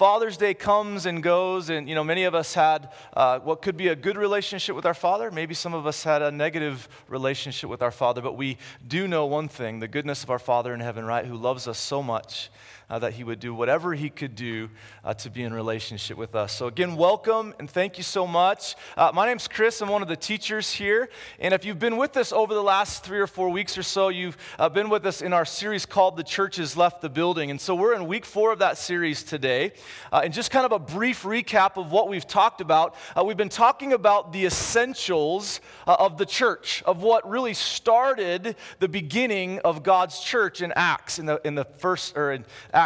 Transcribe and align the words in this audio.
Father's 0.00 0.38
Day 0.38 0.54
comes 0.54 1.04
and 1.04 1.22
goes, 1.22 1.68
and 1.68 1.86
you 1.86 1.94
know, 1.94 2.02
many 2.02 2.24
of 2.24 2.34
us 2.34 2.54
had 2.54 2.88
uh, 3.12 3.38
what 3.40 3.60
could 3.60 3.76
be 3.76 3.88
a 3.88 3.94
good 3.94 4.16
relationship 4.16 4.74
with 4.74 4.86
our 4.86 4.94
Father. 4.94 5.30
Maybe 5.30 5.52
some 5.52 5.74
of 5.74 5.86
us 5.86 6.02
had 6.02 6.22
a 6.22 6.30
negative 6.30 6.88
relationship 7.06 7.68
with 7.68 7.82
our 7.82 7.90
Father, 7.90 8.22
but 8.22 8.34
we 8.34 8.56
do 8.88 9.06
know 9.06 9.26
one 9.26 9.46
thing 9.46 9.78
the 9.78 9.88
goodness 9.88 10.24
of 10.24 10.30
our 10.30 10.38
Father 10.38 10.72
in 10.72 10.80
heaven, 10.80 11.04
right? 11.04 11.26
Who 11.26 11.36
loves 11.36 11.68
us 11.68 11.78
so 11.78 12.02
much 12.02 12.48
uh, 12.90 12.98
that 12.98 13.12
he 13.14 13.24
would 13.24 13.38
do 13.38 13.54
whatever 13.54 13.94
he 13.94 14.10
could 14.10 14.34
do 14.34 14.68
uh, 15.04 15.14
to 15.14 15.30
be 15.30 15.44
in 15.44 15.54
relationship 15.54 16.16
with 16.16 16.34
us. 16.34 16.52
So, 16.52 16.66
again, 16.66 16.96
welcome 16.96 17.54
and 17.60 17.70
thank 17.70 17.96
you 17.96 18.02
so 18.02 18.26
much. 18.26 18.74
Uh, 18.96 19.12
my 19.14 19.26
name's 19.26 19.46
Chris. 19.46 19.80
I'm 19.80 19.88
one 19.88 20.02
of 20.02 20.08
the 20.08 20.16
teachers 20.16 20.72
here. 20.72 21.08
And 21.38 21.54
if 21.54 21.64
you've 21.64 21.78
been 21.78 21.96
with 21.96 22.16
us 22.16 22.32
over 22.32 22.52
the 22.52 22.62
last 22.62 23.04
three 23.04 23.20
or 23.20 23.28
four 23.28 23.48
weeks 23.48 23.78
or 23.78 23.84
so, 23.84 24.08
you've 24.08 24.36
uh, 24.58 24.68
been 24.68 24.90
with 24.90 25.06
us 25.06 25.22
in 25.22 25.32
our 25.32 25.44
series 25.44 25.86
called 25.86 26.16
The 26.16 26.24
Church 26.24 26.56
Has 26.56 26.76
Left 26.76 27.00
the 27.00 27.08
Building. 27.08 27.50
And 27.50 27.60
so, 27.60 27.74
we're 27.76 27.94
in 27.94 28.06
week 28.08 28.24
four 28.24 28.52
of 28.52 28.58
that 28.58 28.76
series 28.76 29.22
today. 29.22 29.72
Uh, 30.12 30.22
and 30.24 30.34
just 30.34 30.50
kind 30.50 30.66
of 30.66 30.72
a 30.72 30.78
brief 30.78 31.22
recap 31.22 31.76
of 31.76 31.92
what 31.92 32.08
we've 32.08 32.26
talked 32.26 32.60
about. 32.60 32.96
Uh, 33.16 33.22
we've 33.24 33.36
been 33.36 33.48
talking 33.48 33.92
about 33.92 34.32
the 34.32 34.44
essentials 34.44 35.60
of 35.86 36.18
the 36.18 36.26
church, 36.26 36.82
of 36.84 37.02
what 37.02 37.28
really 37.28 37.54
started 37.54 38.56
the 38.80 38.88
beginning 38.88 39.60
of 39.60 39.84
God's 39.84 40.18
church 40.20 40.60
in 40.60 40.72
Acts, 40.74 41.18
in 41.18 41.26
the, 41.26 41.40
in 41.44 41.54
the 41.54 41.64
first, 41.64 42.16
or 42.16 42.32
in 42.32 42.44
Acts 42.72 42.79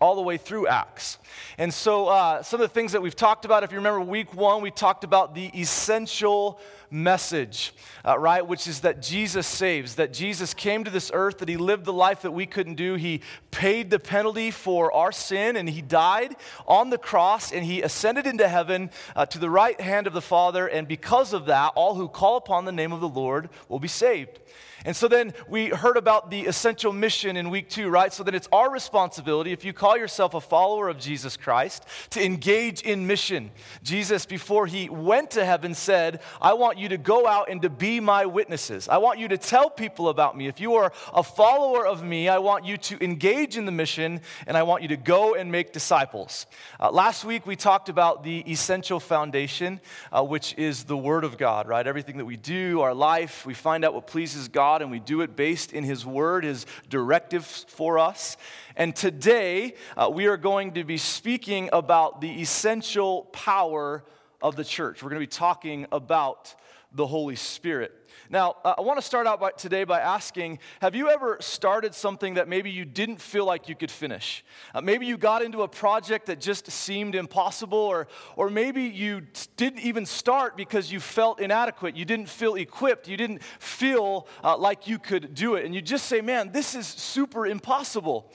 all 0.00 0.14
the 0.14 0.22
way 0.22 0.36
through 0.36 0.66
Acts. 0.66 1.18
And 1.58 1.72
so, 1.72 2.08
uh, 2.08 2.42
some 2.42 2.60
of 2.60 2.68
the 2.68 2.74
things 2.74 2.92
that 2.92 3.00
we've 3.00 3.16
talked 3.16 3.44
about, 3.44 3.62
if 3.62 3.70
you 3.70 3.78
remember 3.78 4.00
week 4.00 4.34
one, 4.34 4.60
we 4.62 4.70
talked 4.70 5.04
about 5.04 5.34
the 5.34 5.46
essential 5.58 6.60
message, 6.90 7.74
uh, 8.04 8.18
right? 8.18 8.46
Which 8.46 8.66
is 8.66 8.80
that 8.80 9.02
Jesus 9.02 9.46
saves, 9.46 9.96
that 9.96 10.12
Jesus 10.12 10.54
came 10.54 10.84
to 10.84 10.90
this 10.90 11.10
earth, 11.14 11.38
that 11.38 11.48
he 11.48 11.56
lived 11.56 11.84
the 11.84 11.92
life 11.92 12.22
that 12.22 12.32
we 12.32 12.46
couldn't 12.46 12.74
do. 12.74 12.94
He 12.94 13.22
paid 13.50 13.90
the 13.90 13.98
penalty 13.98 14.50
for 14.50 14.92
our 14.92 15.12
sin, 15.12 15.56
and 15.56 15.68
he 15.68 15.82
died 15.82 16.36
on 16.66 16.90
the 16.90 16.98
cross, 16.98 17.52
and 17.52 17.64
he 17.64 17.82
ascended 17.82 18.26
into 18.26 18.48
heaven 18.48 18.90
uh, 19.14 19.26
to 19.26 19.38
the 19.38 19.50
right 19.50 19.80
hand 19.80 20.06
of 20.06 20.12
the 20.12 20.22
Father. 20.22 20.66
And 20.66 20.86
because 20.86 21.32
of 21.32 21.46
that, 21.46 21.72
all 21.74 21.94
who 21.94 22.08
call 22.08 22.36
upon 22.36 22.64
the 22.64 22.72
name 22.72 22.92
of 22.92 23.00
the 23.00 23.08
Lord 23.08 23.48
will 23.68 23.80
be 23.80 23.88
saved. 23.88 24.40
And 24.84 24.94
so 24.94 25.08
then 25.08 25.34
we 25.48 25.70
heard 25.70 25.96
about 25.96 26.30
the 26.30 26.42
essential 26.42 26.92
mission 26.92 27.36
in 27.36 27.50
week 27.50 27.68
two, 27.68 27.88
right? 27.88 28.12
So 28.12 28.22
then 28.22 28.36
it's 28.36 28.48
our 28.52 28.70
responsibility, 28.70 29.50
if 29.50 29.64
you 29.64 29.72
call 29.72 29.96
yourself 29.96 30.32
a 30.34 30.40
follower 30.40 30.88
of 30.88 30.96
Jesus 30.96 31.36
Christ, 31.36 31.84
to 32.10 32.24
engage 32.24 32.82
in 32.82 33.04
mission. 33.04 33.50
Jesus, 33.82 34.26
before 34.26 34.68
he 34.68 34.88
went 34.88 35.32
to 35.32 35.44
heaven, 35.44 35.74
said, 35.74 36.20
I 36.40 36.52
want 36.52 36.75
you 36.78 36.90
to 36.90 36.98
go 36.98 37.26
out 37.26 37.48
and 37.50 37.62
to 37.62 37.70
be 37.70 38.00
my 38.00 38.26
witnesses. 38.26 38.88
I 38.88 38.98
want 38.98 39.18
you 39.18 39.28
to 39.28 39.38
tell 39.38 39.70
people 39.70 40.08
about 40.08 40.36
me. 40.36 40.46
If 40.46 40.60
you 40.60 40.74
are 40.74 40.92
a 41.14 41.22
follower 41.22 41.86
of 41.86 42.04
me, 42.04 42.28
I 42.28 42.38
want 42.38 42.64
you 42.64 42.76
to 42.76 43.02
engage 43.02 43.56
in 43.56 43.64
the 43.64 43.72
mission 43.72 44.20
and 44.46 44.56
I 44.56 44.62
want 44.62 44.82
you 44.82 44.88
to 44.88 44.96
go 44.96 45.34
and 45.34 45.50
make 45.50 45.72
disciples. 45.72 46.46
Uh, 46.78 46.90
last 46.90 47.24
week 47.24 47.46
we 47.46 47.56
talked 47.56 47.88
about 47.88 48.24
the 48.24 48.40
essential 48.50 49.00
foundation, 49.00 49.80
uh, 50.12 50.22
which 50.22 50.54
is 50.58 50.84
the 50.84 50.96
Word 50.96 51.24
of 51.24 51.38
God, 51.38 51.66
right? 51.66 51.86
Everything 51.86 52.18
that 52.18 52.24
we 52.24 52.36
do, 52.36 52.82
our 52.82 52.94
life, 52.94 53.46
we 53.46 53.54
find 53.54 53.84
out 53.84 53.94
what 53.94 54.06
pleases 54.06 54.48
God 54.48 54.66
God 54.66 54.82
and 54.82 54.90
we 54.90 54.98
do 54.98 55.20
it 55.20 55.36
based 55.36 55.72
in 55.72 55.84
His 55.84 56.04
Word, 56.04 56.42
His 56.42 56.66
directives 56.90 57.64
for 57.68 58.00
us. 58.00 58.36
And 58.76 58.96
today 58.96 59.74
uh, 59.96 60.10
we 60.12 60.26
are 60.26 60.36
going 60.36 60.72
to 60.72 60.82
be 60.82 60.98
speaking 60.98 61.70
about 61.72 62.20
the 62.20 62.42
essential 62.42 63.22
power 63.32 64.02
of 64.42 64.56
the 64.56 64.64
church. 64.64 65.02
We're 65.02 65.10
going 65.10 65.22
to 65.22 65.26
be 65.26 65.30
talking 65.30 65.86
about 65.92 66.54
the 66.96 67.06
Holy 67.06 67.36
Spirit. 67.36 67.92
Now, 68.30 68.56
I 68.64 68.80
want 68.80 68.98
to 68.98 69.06
start 69.06 69.26
out 69.26 69.38
by, 69.38 69.50
today 69.52 69.84
by 69.84 70.00
asking 70.00 70.58
Have 70.80 70.96
you 70.96 71.10
ever 71.10 71.36
started 71.40 71.94
something 71.94 72.34
that 72.34 72.48
maybe 72.48 72.70
you 72.70 72.84
didn't 72.84 73.20
feel 73.20 73.44
like 73.44 73.68
you 73.68 73.76
could 73.76 73.90
finish? 73.90 74.44
Uh, 74.74 74.80
maybe 74.80 75.06
you 75.06 75.16
got 75.16 75.42
into 75.42 75.62
a 75.62 75.68
project 75.68 76.26
that 76.26 76.40
just 76.40 76.70
seemed 76.70 77.14
impossible, 77.14 77.78
or, 77.78 78.08
or 78.34 78.50
maybe 78.50 78.82
you 78.82 79.22
didn't 79.56 79.80
even 79.80 80.06
start 80.06 80.56
because 80.56 80.90
you 80.90 80.98
felt 80.98 81.40
inadequate. 81.40 81.96
You 81.96 82.04
didn't 82.04 82.28
feel 82.28 82.54
equipped. 82.54 83.06
You 83.06 83.16
didn't 83.16 83.42
feel 83.60 84.26
uh, 84.42 84.56
like 84.56 84.88
you 84.88 84.98
could 84.98 85.34
do 85.34 85.54
it. 85.54 85.64
And 85.64 85.74
you 85.74 85.82
just 85.82 86.06
say, 86.06 86.20
Man, 86.20 86.50
this 86.50 86.74
is 86.74 86.86
super 86.86 87.46
impossible. 87.46 88.32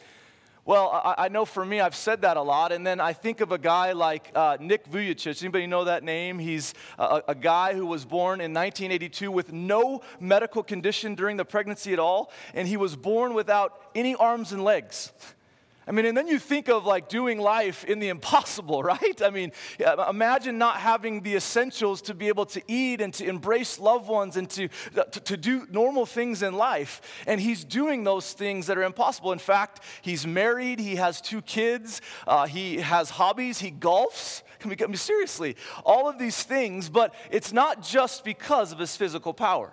Well, 0.63 0.91
I, 0.91 1.25
I, 1.25 1.27
know 1.29 1.45
for 1.45 1.65
me, 1.65 1.79
I've 1.79 1.95
said 1.95 2.21
that 2.21 2.37
a 2.37 2.41
lot, 2.41 2.71
and 2.71 2.85
then 2.85 2.99
I 2.99 3.13
think 3.13 3.41
of 3.41 3.51
a 3.51 3.57
guy 3.57 3.93
like 3.93 4.31
uh, 4.35 4.57
Nick 4.59 4.87
Vujicic. 4.87 5.41
Anybody 5.41 5.65
know 5.65 5.85
that 5.85 6.03
name? 6.03 6.37
He's 6.37 6.75
a, 6.99 7.23
a, 7.29 7.35
guy 7.35 7.73
who 7.73 7.87
was 7.87 8.05
born 8.05 8.41
in 8.41 8.53
1982 8.53 9.31
with 9.31 9.51
no 9.51 10.01
medical 10.19 10.61
condition 10.61 11.15
during 11.15 11.37
the 11.37 11.45
pregnancy 11.45 11.93
at 11.93 11.99
all, 11.99 12.31
and 12.53 12.67
he 12.67 12.77
was 12.77 12.95
born 12.95 13.33
without 13.33 13.81
any 13.95 14.13
arms 14.13 14.51
and 14.51 14.63
legs. 14.63 15.11
I 15.87 15.91
mean, 15.91 16.05
and 16.05 16.15
then 16.15 16.27
you 16.27 16.37
think 16.37 16.69
of 16.69 16.85
like 16.85 17.09
doing 17.09 17.39
life 17.39 17.83
in 17.85 17.99
the 17.99 18.09
impossible, 18.09 18.83
right? 18.93 19.21
I 19.21 19.29
mean, 19.29 19.51
imagine 20.09 20.57
not 20.57 20.77
having 20.77 21.21
the 21.21 21.35
essentials 21.35 22.01
to 22.03 22.13
be 22.13 22.27
able 22.27 22.45
to 22.47 22.61
eat 22.67 23.01
and 23.01 23.13
to 23.15 23.25
embrace 23.25 23.79
loved 23.79 24.07
ones 24.07 24.37
and 24.37 24.49
to, 24.51 24.67
to, 24.95 25.19
to, 25.21 25.37
do 25.37 25.65
normal 25.71 26.05
things 26.05 26.43
in 26.43 26.53
life. 26.53 27.01
And 27.25 27.41
he's 27.41 27.63
doing 27.63 28.03
those 28.03 28.33
things 28.33 28.67
that 28.67 28.77
are 28.77 28.83
impossible. 28.83 29.31
In 29.31 29.39
fact, 29.39 29.81
he's 30.01 30.27
married, 30.27 30.79
he 30.79 30.97
has 30.97 31.19
two 31.19 31.41
kids, 31.41 32.01
uh, 32.27 32.45
he 32.45 32.77
has 32.77 33.09
hobbies, 33.09 33.59
he 33.59 33.71
golfs. 33.71 34.43
I 34.63 34.67
mean, 34.67 34.95
seriously, 34.95 35.55
all 35.83 36.07
of 36.07 36.19
these 36.19 36.43
things, 36.43 36.89
but 36.89 37.15
it's 37.31 37.51
not 37.51 37.81
just 37.81 38.23
because 38.23 38.71
of 38.71 38.77
his 38.77 38.95
physical 38.95 39.33
power. 39.33 39.71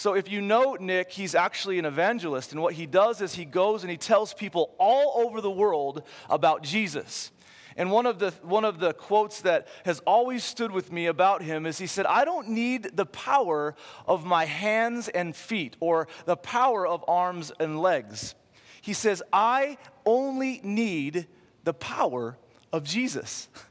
So, 0.00 0.14
if 0.14 0.30
you 0.30 0.40
know 0.40 0.78
Nick, 0.80 1.10
he's 1.10 1.34
actually 1.34 1.78
an 1.78 1.84
evangelist. 1.84 2.52
And 2.52 2.62
what 2.62 2.72
he 2.72 2.86
does 2.86 3.20
is 3.20 3.34
he 3.34 3.44
goes 3.44 3.82
and 3.82 3.90
he 3.90 3.98
tells 3.98 4.32
people 4.32 4.74
all 4.78 5.26
over 5.26 5.42
the 5.42 5.50
world 5.50 6.04
about 6.30 6.62
Jesus. 6.62 7.30
And 7.76 7.90
one 7.90 8.06
of, 8.06 8.18
the, 8.18 8.30
one 8.40 8.64
of 8.64 8.80
the 8.80 8.94
quotes 8.94 9.42
that 9.42 9.68
has 9.84 10.00
always 10.06 10.42
stood 10.42 10.72
with 10.72 10.90
me 10.90 11.04
about 11.04 11.42
him 11.42 11.66
is 11.66 11.76
he 11.76 11.86
said, 11.86 12.06
I 12.06 12.24
don't 12.24 12.48
need 12.48 12.96
the 12.96 13.04
power 13.04 13.74
of 14.06 14.24
my 14.24 14.46
hands 14.46 15.08
and 15.08 15.36
feet 15.36 15.76
or 15.80 16.08
the 16.24 16.34
power 16.34 16.86
of 16.86 17.04
arms 17.06 17.52
and 17.60 17.78
legs. 17.78 18.34
He 18.80 18.94
says, 18.94 19.22
I 19.34 19.76
only 20.06 20.62
need 20.64 21.26
the 21.64 21.74
power 21.74 22.38
of 22.72 22.84
Jesus. 22.84 23.50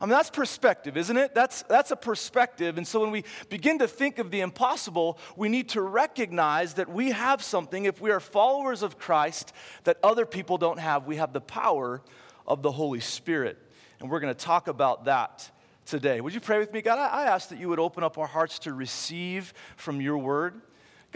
I 0.00 0.04
mean, 0.04 0.10
that's 0.10 0.28
perspective, 0.28 0.96
isn't 0.96 1.16
it? 1.16 1.34
That's, 1.34 1.62
that's 1.62 1.90
a 1.90 1.96
perspective. 1.96 2.76
And 2.76 2.86
so 2.86 3.00
when 3.00 3.10
we 3.10 3.24
begin 3.48 3.78
to 3.78 3.88
think 3.88 4.18
of 4.18 4.30
the 4.30 4.40
impossible, 4.40 5.18
we 5.36 5.48
need 5.48 5.70
to 5.70 5.80
recognize 5.80 6.74
that 6.74 6.90
we 6.90 7.12
have 7.12 7.42
something, 7.42 7.86
if 7.86 8.00
we 8.00 8.10
are 8.10 8.20
followers 8.20 8.82
of 8.82 8.98
Christ, 8.98 9.54
that 9.84 9.96
other 10.02 10.26
people 10.26 10.58
don't 10.58 10.78
have. 10.78 11.06
We 11.06 11.16
have 11.16 11.32
the 11.32 11.40
power 11.40 12.02
of 12.46 12.62
the 12.62 12.72
Holy 12.72 13.00
Spirit. 13.00 13.58
And 14.00 14.10
we're 14.10 14.20
going 14.20 14.34
to 14.34 14.38
talk 14.38 14.68
about 14.68 15.06
that 15.06 15.50
today. 15.86 16.20
Would 16.20 16.34
you 16.34 16.40
pray 16.40 16.58
with 16.58 16.72
me? 16.72 16.82
God, 16.82 16.98
I, 16.98 17.24
ask 17.24 17.48
that 17.48 17.58
you 17.58 17.70
would 17.70 17.78
open 17.78 18.04
up 18.04 18.18
our 18.18 18.26
hearts 18.26 18.58
to 18.60 18.74
receive 18.74 19.54
from 19.76 20.00
your 20.02 20.18
word. 20.18 20.60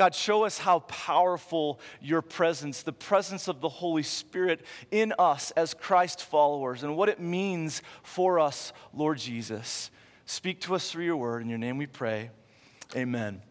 God, 0.01 0.15
show 0.15 0.45
us 0.45 0.57
how 0.57 0.79
powerful 0.79 1.79
your 2.01 2.23
presence, 2.23 2.83
the 2.83 2.91
presence 2.91 3.49
of 3.49 3.61
the 3.61 3.69
Holy 3.69 4.03
Spirit 4.03 4.65
in 4.91 5.13
us 5.19 5.51
as 5.51 5.75
Christ 5.75 6.25
followers, 6.25 6.83
and 6.83 6.97
what 6.97 7.11
it 7.11 7.21
means 7.21 7.83
for 8.03 8.41
us, 8.41 8.73
Lord 8.95 9.19
Jesus. 9.19 9.91
Speak 10.25 10.63
to 10.63 10.75
us 10.75 10.91
through 10.91 11.05
your 11.05 11.19
word. 11.19 11.43
In 11.43 11.51
your 11.51 11.59
name 11.59 11.77
we 11.77 11.87
pray. 11.87 12.31
Amen. 12.97 13.43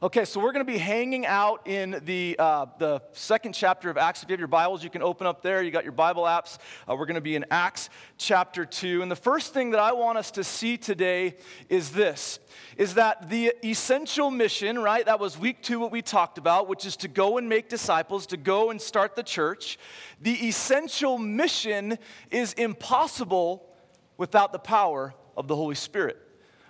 Okay, 0.00 0.24
so 0.24 0.38
we're 0.38 0.52
going 0.52 0.64
to 0.64 0.72
be 0.72 0.78
hanging 0.78 1.26
out 1.26 1.66
in 1.66 2.00
the, 2.04 2.36
uh, 2.38 2.66
the 2.78 3.02
second 3.10 3.52
chapter 3.52 3.90
of 3.90 3.96
Acts. 3.96 4.22
If 4.22 4.28
you 4.28 4.34
have 4.34 4.38
your 4.38 4.46
Bibles, 4.46 4.84
you 4.84 4.90
can 4.90 5.02
open 5.02 5.26
up 5.26 5.42
there. 5.42 5.60
You 5.60 5.72
got 5.72 5.82
your 5.82 5.90
Bible 5.90 6.22
apps. 6.22 6.58
Uh, 6.88 6.94
we're 6.94 7.06
going 7.06 7.16
to 7.16 7.20
be 7.20 7.34
in 7.34 7.44
Acts 7.50 7.90
chapter 8.16 8.64
2. 8.64 9.02
And 9.02 9.10
the 9.10 9.16
first 9.16 9.52
thing 9.52 9.70
that 9.70 9.80
I 9.80 9.90
want 9.90 10.16
us 10.16 10.30
to 10.32 10.44
see 10.44 10.76
today 10.76 11.36
is 11.68 11.90
this 11.90 12.38
is 12.76 12.94
that 12.94 13.28
the 13.28 13.52
essential 13.64 14.30
mission, 14.30 14.78
right? 14.78 15.04
That 15.04 15.18
was 15.18 15.36
week 15.36 15.64
two, 15.64 15.80
what 15.80 15.90
we 15.90 16.00
talked 16.00 16.38
about, 16.38 16.68
which 16.68 16.86
is 16.86 16.96
to 16.98 17.08
go 17.08 17.36
and 17.36 17.48
make 17.48 17.68
disciples, 17.68 18.26
to 18.26 18.36
go 18.36 18.70
and 18.70 18.80
start 18.80 19.16
the 19.16 19.24
church. 19.24 19.80
The 20.20 20.46
essential 20.46 21.18
mission 21.18 21.98
is 22.30 22.52
impossible 22.52 23.68
without 24.16 24.52
the 24.52 24.60
power 24.60 25.12
of 25.36 25.48
the 25.48 25.56
Holy 25.56 25.74
Spirit. 25.74 26.27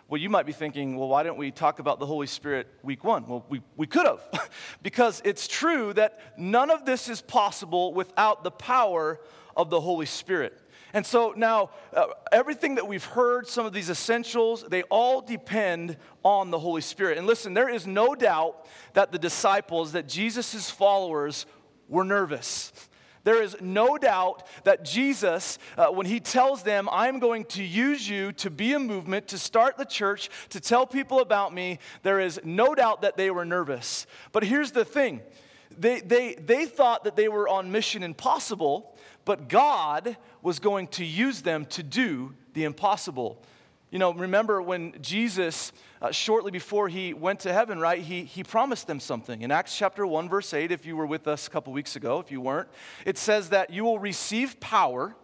Well, 0.09 0.19
you 0.19 0.31
might 0.31 0.47
be 0.47 0.53
thinking, 0.53 0.97
well, 0.97 1.09
why 1.09 1.23
didn't 1.23 1.37
we 1.37 1.51
talk 1.51 1.81
about 1.81 2.01
the 2.01 2.07
Holy 2.07 2.27
Spirit 2.27 2.67
week 2.83 3.05
one? 3.05 3.27
Well, 3.27 3.45
we, 3.51 3.61
we 3.77 3.87
could 3.87 4.07
have, 4.07 4.23
because 4.83 5.21
it's 5.23 5.47
true 5.47 5.93
that 5.93 6.19
none 6.39 6.71
of 6.71 6.87
this 6.87 7.11
is 7.11 7.21
possible 7.21 7.93
without 7.93 8.43
the 8.43 8.51
power 8.51 9.21
of 9.55 9.69
the 9.69 9.83
Holy 9.83 10.07
Spirit. 10.07 10.59
And 10.95 11.05
so 11.05 11.35
now, 11.37 11.71
uh, 11.93 12.07
everything 12.33 12.77
that 12.77 12.89
we've 12.89 13.05
heard, 13.05 13.47
some 13.47 13.67
of 13.67 13.75
these 13.75 13.91
essentials, 13.91 14.65
they 14.67 14.83
all 14.85 15.21
depend 15.21 15.99
on 16.25 16.51
the 16.51 16.59
Holy 16.59 16.81
Spirit. 16.81 17.19
And 17.19 17.27
listen, 17.27 17.53
there 17.53 17.69
is 17.69 17.87
no 17.87 18.15
doubt 18.15 18.67
that 18.95 19.13
the 19.13 19.19
disciples, 19.19 19.93
that 19.93 20.09
Jesus' 20.09 20.71
followers, 20.71 21.45
were 21.87 22.05
nervous. 22.05 22.73
There 23.29 23.43
is 23.43 23.59
no 23.61 23.99
doubt 23.99 24.47
that 24.65 24.87
Jesus, 24.87 25.59
uh, 25.77 25.89
when 25.89 26.07
he 26.07 26.19
tells 26.19 26.63
them, 26.63 26.89
I'm 26.91 27.19
going 27.19 27.45
to 27.45 27.63
use 27.63 28.09
you 28.09 28.33
to 28.33 28.49
be 28.49 28.73
a 28.73 28.79
movement, 28.79 29.29
to 29.29 29.39
start 29.39 29.77
the 29.77 29.85
church, 29.85 30.31
to 30.49 30.61
tell 30.61 30.87
people 30.87 31.21
about 31.21 31.53
me, 31.53 31.79
there 32.03 32.21
is 32.21 32.41
no 32.43 32.75
doubt 32.75 33.03
that 33.03 33.19
they 33.19 33.31
were 33.31 33.45
nervous. 33.45 34.07
But 34.33 34.45
here's 34.45 34.71
the 34.71 34.87
thing 34.87 35.21
they, 35.77 36.01
they, 36.01 36.37
they 36.37 36.65
thought 36.65 37.05
that 37.05 37.17
they 37.17 37.29
were 37.29 37.47
on 37.47 37.71
mission 37.71 38.03
impossible 38.03 38.97
but 39.29 39.47
God 39.51 40.17
was 40.41 40.59
going 40.59 40.87
to 40.87 41.05
use 41.05 41.43
them 41.43 41.67
to 41.67 41.83
do 41.83 42.33
the 42.55 42.65
impossible. 42.65 43.45
You 43.91 43.99
know, 43.99 44.13
remember 44.13 44.61
when 44.61 45.01
Jesus, 45.01 45.73
uh, 46.03 46.11
shortly 46.11 46.51
before 46.51 46.89
he 46.89 47.15
went 47.15 47.41
to 47.41 47.53
heaven, 47.55 47.79
right, 47.79 48.01
he, 48.01 48.25
he 48.25 48.45
promised 48.45 48.87
them 48.87 49.01
something. 49.01 49.41
In 49.41 49.51
Acts 49.51 49.77
chapter 49.77 50.07
1, 50.07 50.29
verse 50.29 50.53
8, 50.53 50.71
if 50.71 50.85
you 50.85 50.95
were 50.95 51.07
with 51.07 51.27
us 51.27 51.47
a 51.47 51.51
couple 51.51 51.73
weeks 51.73 51.97
ago, 51.97 52.19
if 52.21 52.31
you 52.31 52.43
weren't, 52.43 52.69
it 53.07 53.17
says 53.17 53.49
that 53.49 53.71
you 53.71 53.85
will 53.85 53.99
receive 53.99 54.61
power 54.61 55.17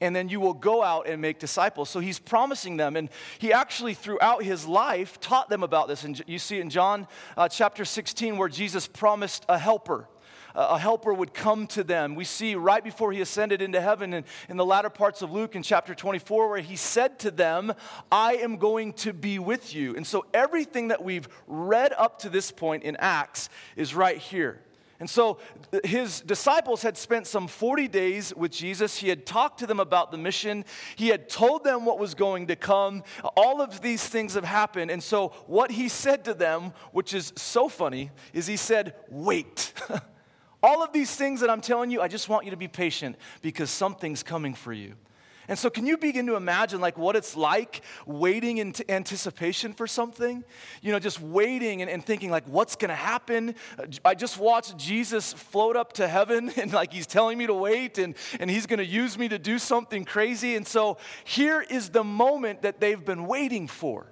and 0.00 0.16
then 0.16 0.30
you 0.30 0.40
will 0.40 0.54
go 0.54 0.82
out 0.82 1.06
and 1.06 1.20
make 1.20 1.38
disciples. 1.38 1.90
So 1.90 2.00
he's 2.00 2.18
promising 2.18 2.78
them, 2.78 2.96
and 2.96 3.10
he 3.38 3.52
actually, 3.52 3.92
throughout 3.92 4.42
his 4.42 4.66
life, 4.66 5.20
taught 5.20 5.50
them 5.50 5.62
about 5.62 5.88
this. 5.88 6.04
And 6.04 6.22
you 6.26 6.38
see 6.38 6.58
in 6.58 6.70
John 6.70 7.06
uh, 7.36 7.50
chapter 7.50 7.84
16 7.84 8.38
where 8.38 8.48
Jesus 8.48 8.86
promised 8.86 9.44
a 9.46 9.58
helper 9.58 10.08
a 10.54 10.78
helper 10.78 11.12
would 11.12 11.34
come 11.34 11.66
to 11.68 11.84
them. 11.84 12.14
We 12.14 12.24
see 12.24 12.54
right 12.54 12.82
before 12.82 13.12
he 13.12 13.20
ascended 13.20 13.62
into 13.62 13.80
heaven 13.80 14.14
in, 14.14 14.24
in 14.48 14.56
the 14.56 14.64
latter 14.64 14.90
parts 14.90 15.22
of 15.22 15.30
Luke 15.30 15.54
in 15.54 15.62
chapter 15.62 15.94
24, 15.94 16.48
where 16.48 16.60
he 16.60 16.76
said 16.76 17.18
to 17.20 17.30
them, 17.30 17.72
I 18.10 18.34
am 18.34 18.56
going 18.56 18.92
to 18.94 19.12
be 19.12 19.38
with 19.38 19.74
you. 19.74 19.96
And 19.96 20.06
so 20.06 20.24
everything 20.34 20.88
that 20.88 21.02
we've 21.02 21.28
read 21.46 21.92
up 21.96 22.20
to 22.20 22.28
this 22.28 22.50
point 22.50 22.82
in 22.82 22.96
Acts 22.96 23.48
is 23.76 23.94
right 23.94 24.18
here. 24.18 24.60
And 25.00 25.08
so 25.08 25.38
his 25.82 26.20
disciples 26.20 26.82
had 26.82 26.98
spent 26.98 27.26
some 27.26 27.48
40 27.48 27.88
days 27.88 28.34
with 28.36 28.52
Jesus. 28.52 28.98
He 28.98 29.08
had 29.08 29.24
talked 29.24 29.58
to 29.60 29.66
them 29.66 29.80
about 29.80 30.12
the 30.12 30.18
mission. 30.18 30.66
He 30.94 31.08
had 31.08 31.30
told 31.30 31.64
them 31.64 31.86
what 31.86 31.98
was 31.98 32.14
going 32.14 32.48
to 32.48 32.56
come. 32.56 33.02
All 33.34 33.62
of 33.62 33.80
these 33.80 34.06
things 34.06 34.34
have 34.34 34.44
happened. 34.44 34.90
And 34.90 35.02
so 35.02 35.28
what 35.46 35.70
he 35.70 35.88
said 35.88 36.26
to 36.26 36.34
them, 36.34 36.74
which 36.92 37.14
is 37.14 37.32
so 37.34 37.66
funny, 37.68 38.10
is 38.34 38.46
he 38.46 38.58
said, 38.58 38.94
Wait. 39.08 39.72
All 40.62 40.82
of 40.82 40.92
these 40.92 41.14
things 41.14 41.40
that 41.40 41.50
I'm 41.50 41.60
telling 41.60 41.90
you, 41.90 42.00
I 42.00 42.08
just 42.08 42.28
want 42.28 42.44
you 42.44 42.50
to 42.50 42.56
be 42.56 42.68
patient 42.68 43.16
because 43.40 43.70
something's 43.70 44.22
coming 44.22 44.54
for 44.54 44.72
you. 44.72 44.94
And 45.50 45.58
so, 45.58 45.68
can 45.68 45.84
you 45.84 45.96
begin 45.96 46.26
to 46.26 46.36
imagine 46.36 46.80
like 46.80 46.96
what 46.96 47.16
it's 47.16 47.36
like 47.36 47.80
waiting 48.06 48.58
in 48.58 48.72
t- 48.72 48.84
anticipation 48.88 49.72
for 49.72 49.88
something? 49.88 50.44
You 50.80 50.92
know, 50.92 51.00
just 51.00 51.20
waiting 51.20 51.82
and, 51.82 51.90
and 51.90 52.06
thinking 52.06 52.30
like, 52.30 52.44
what's 52.46 52.76
going 52.76 52.90
to 52.90 52.94
happen? 52.94 53.56
Uh, 53.76 53.86
I 54.04 54.14
just 54.14 54.38
watched 54.38 54.76
Jesus 54.76 55.32
float 55.32 55.74
up 55.74 55.94
to 55.94 56.06
heaven, 56.06 56.50
and 56.56 56.72
like 56.72 56.92
he's 56.92 57.08
telling 57.08 57.36
me 57.36 57.48
to 57.48 57.54
wait, 57.54 57.98
and 57.98 58.14
and 58.38 58.48
he's 58.48 58.66
going 58.66 58.78
to 58.78 58.86
use 58.86 59.18
me 59.18 59.28
to 59.28 59.40
do 59.40 59.58
something 59.58 60.04
crazy. 60.04 60.54
And 60.54 60.64
so, 60.64 60.98
here 61.24 61.62
is 61.62 61.88
the 61.88 62.04
moment 62.04 62.62
that 62.62 62.78
they've 62.80 63.04
been 63.04 63.26
waiting 63.26 63.66
for. 63.66 64.06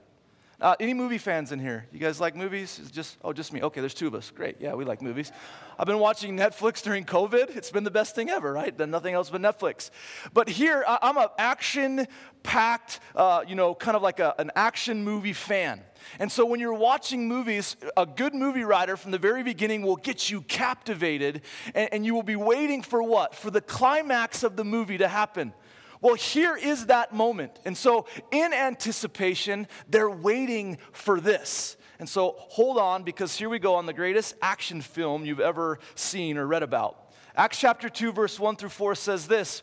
Uh, 0.60 0.74
any 0.80 0.92
movie 0.92 1.18
fans 1.18 1.52
in 1.52 1.60
here? 1.60 1.86
You 1.92 2.00
guys 2.00 2.20
like 2.20 2.34
movies? 2.34 2.80
It's 2.82 2.90
just 2.90 3.16
oh, 3.22 3.32
just 3.32 3.52
me. 3.52 3.62
Okay, 3.62 3.80
there's 3.80 3.94
two 3.94 4.08
of 4.08 4.14
us. 4.16 4.32
Great. 4.32 4.56
Yeah, 4.58 4.74
we 4.74 4.84
like 4.84 5.00
movies. 5.00 5.30
I've 5.78 5.86
been 5.86 6.00
watching 6.00 6.36
Netflix 6.36 6.82
during 6.82 7.04
COVID. 7.04 7.56
It's 7.56 7.70
been 7.70 7.84
the 7.84 7.92
best 7.92 8.16
thing 8.16 8.28
ever, 8.28 8.52
right? 8.52 8.76
Then 8.76 8.90
nothing 8.90 9.14
else 9.14 9.30
but 9.30 9.40
Netflix. 9.40 9.90
But 10.34 10.48
here, 10.48 10.84
I'm 10.88 11.16
an 11.16 11.28
action-packed, 11.38 12.98
uh, 13.14 13.44
you 13.46 13.54
know, 13.54 13.76
kind 13.76 13.96
of 13.96 14.02
like 14.02 14.18
a, 14.18 14.34
an 14.40 14.50
action 14.56 15.04
movie 15.04 15.32
fan. 15.32 15.80
And 16.18 16.32
so 16.32 16.44
when 16.44 16.58
you're 16.58 16.74
watching 16.74 17.28
movies, 17.28 17.76
a 17.96 18.06
good 18.06 18.34
movie 18.34 18.64
writer 18.64 18.96
from 18.96 19.12
the 19.12 19.18
very 19.18 19.44
beginning 19.44 19.82
will 19.82 19.94
get 19.94 20.28
you 20.28 20.40
captivated, 20.40 21.42
and, 21.76 21.88
and 21.92 22.04
you 22.04 22.14
will 22.14 22.24
be 22.24 22.34
waiting 22.34 22.82
for 22.82 23.00
what? 23.00 23.36
For 23.36 23.52
the 23.52 23.60
climax 23.60 24.42
of 24.42 24.56
the 24.56 24.64
movie 24.64 24.98
to 24.98 25.06
happen. 25.06 25.52
Well, 26.00 26.14
here 26.14 26.56
is 26.56 26.86
that 26.86 27.12
moment. 27.12 27.58
And 27.64 27.76
so, 27.76 28.06
in 28.30 28.52
anticipation, 28.52 29.66
they're 29.88 30.10
waiting 30.10 30.78
for 30.92 31.20
this. 31.20 31.76
And 31.98 32.08
so, 32.08 32.36
hold 32.38 32.78
on 32.78 33.02
because 33.02 33.36
here 33.36 33.48
we 33.48 33.58
go 33.58 33.74
on 33.74 33.86
the 33.86 33.92
greatest 33.92 34.36
action 34.40 34.80
film 34.80 35.24
you've 35.24 35.40
ever 35.40 35.80
seen 35.96 36.38
or 36.38 36.46
read 36.46 36.62
about. 36.62 37.12
Acts 37.34 37.58
chapter 37.58 37.88
2, 37.88 38.12
verse 38.12 38.38
1 38.38 38.56
through 38.56 38.68
4 38.68 38.94
says 38.94 39.26
this 39.26 39.62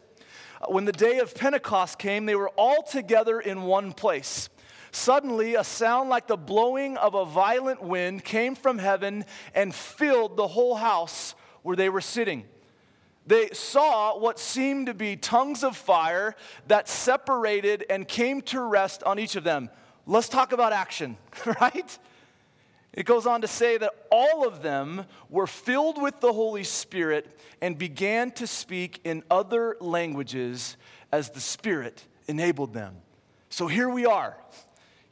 When 0.68 0.86
the 0.86 0.92
day 0.92 1.20
of 1.20 1.34
Pentecost 1.34 2.00
came, 2.00 2.26
they 2.26 2.36
were 2.36 2.52
all 2.58 2.84
together 2.84 3.40
in 3.40 3.64
one 3.64 3.94
place. 3.94 4.50
Suddenly, 4.92 5.56
a 5.56 5.64
sound 5.64 6.10
like 6.10 6.28
the 6.28 6.38
blowing 6.38 6.96
of 6.98 7.16
a 7.16 7.26
violent 7.26 7.82
wind 7.82 8.24
came 8.24 8.56
from 8.56 8.78
heaven 8.78 9.26
and 9.54 9.76
filled 9.76 10.38
the 10.38 10.48
whole 10.48 10.76
house 10.76 11.36
where 11.64 11.76
they 11.76 11.90
were 11.90 12.02
sitting 12.02 12.46
they 13.26 13.50
saw 13.50 14.18
what 14.18 14.40
seemed 14.40 14.88
to 14.88 14.94
be 14.94 15.16
tongues 15.16 15.64
of 15.64 15.76
fire 15.76 16.36
that 16.68 16.88
separated 16.88 17.86
and 17.90 18.08
came 18.08 18.42
to 18.44 18.62
rest 18.62 19.04
on 19.04 19.18
each 19.18 19.36
of 19.36 19.44
them. 19.44 19.70
Let's 20.06 20.30
talk 20.30 20.52
about 20.52 20.74
action, 20.74 21.18
right? 21.62 21.98
It 22.94 23.06
goes 23.06 23.26
on 23.26 23.42
to 23.42 23.48
say 23.48 23.78
that 23.78 23.92
all 24.12 24.48
of 24.48 24.62
them 24.62 25.06
were 25.30 25.48
filled 25.48 26.02
with 26.02 26.22
the 26.22 26.32
Holy 26.32 26.64
Spirit 26.64 27.40
and 27.62 27.78
began 27.78 28.32
to 28.32 28.48
speak 28.48 29.02
in 29.04 29.24
other 29.30 29.76
languages 29.82 30.78
as 31.12 31.32
the 31.32 31.42
Spirit 31.42 32.06
enabled 32.28 32.74
them. 32.74 32.96
So 33.50 33.68
here 33.68 33.90
we 33.90 34.06
are. 34.06 34.38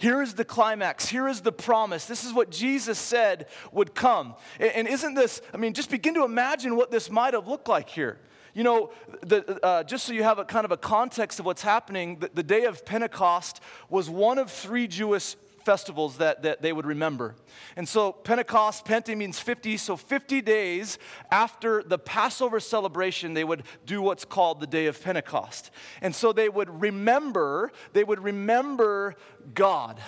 Here 0.03 0.21
is 0.21 0.33
the 0.33 0.43
climax. 0.43 1.07
Here 1.07 1.29
is 1.29 1.39
the 1.39 1.53
promise. 1.53 2.03
This 2.03 2.25
is 2.25 2.33
what 2.33 2.49
Jesus 2.49 2.99
said 2.99 3.47
would 3.71 3.95
come. 3.95 4.35
And 4.59 4.85
isn't 4.85 5.13
this, 5.13 5.41
I 5.53 5.57
mean, 5.57 5.73
just 5.73 5.89
begin 5.89 6.13
to 6.15 6.25
imagine 6.25 6.75
what 6.75 6.91
this 6.91 7.09
might 7.09 7.33
have 7.33 7.47
looked 7.47 7.69
like 7.69 7.87
here. 7.87 8.17
You 8.53 8.63
know, 8.63 8.91
the, 9.21 9.65
uh, 9.65 9.85
just 9.85 10.03
so 10.03 10.11
you 10.11 10.23
have 10.23 10.39
a 10.39 10.43
kind 10.43 10.65
of 10.65 10.73
a 10.73 10.77
context 10.77 11.39
of 11.39 11.45
what's 11.45 11.61
happening, 11.61 12.19
the, 12.19 12.29
the 12.33 12.43
day 12.43 12.65
of 12.65 12.85
Pentecost 12.85 13.61
was 13.89 14.09
one 14.09 14.39
of 14.39 14.51
three 14.51 14.87
Jewish 14.89 15.37
festivals 15.63 16.17
that, 16.17 16.43
that 16.43 16.61
they 16.61 16.73
would 16.73 16.85
remember. 16.85 17.35
And 17.75 17.87
so 17.87 18.11
Pentecost, 18.11 18.85
Pente 18.85 19.15
means 19.15 19.39
50, 19.39 19.77
so 19.77 19.95
50 19.95 20.41
days 20.41 20.97
after 21.31 21.83
the 21.83 21.97
Passover 21.97 22.59
celebration, 22.59 23.33
they 23.33 23.43
would 23.43 23.63
do 23.85 24.01
what's 24.01 24.25
called 24.25 24.59
the 24.59 24.67
day 24.67 24.85
of 24.87 25.01
Pentecost. 25.01 25.71
And 26.01 26.13
so 26.13 26.33
they 26.33 26.49
would 26.49 26.81
remember, 26.81 27.71
they 27.93 28.03
would 28.03 28.19
remember 28.23 29.15
God. 29.53 29.99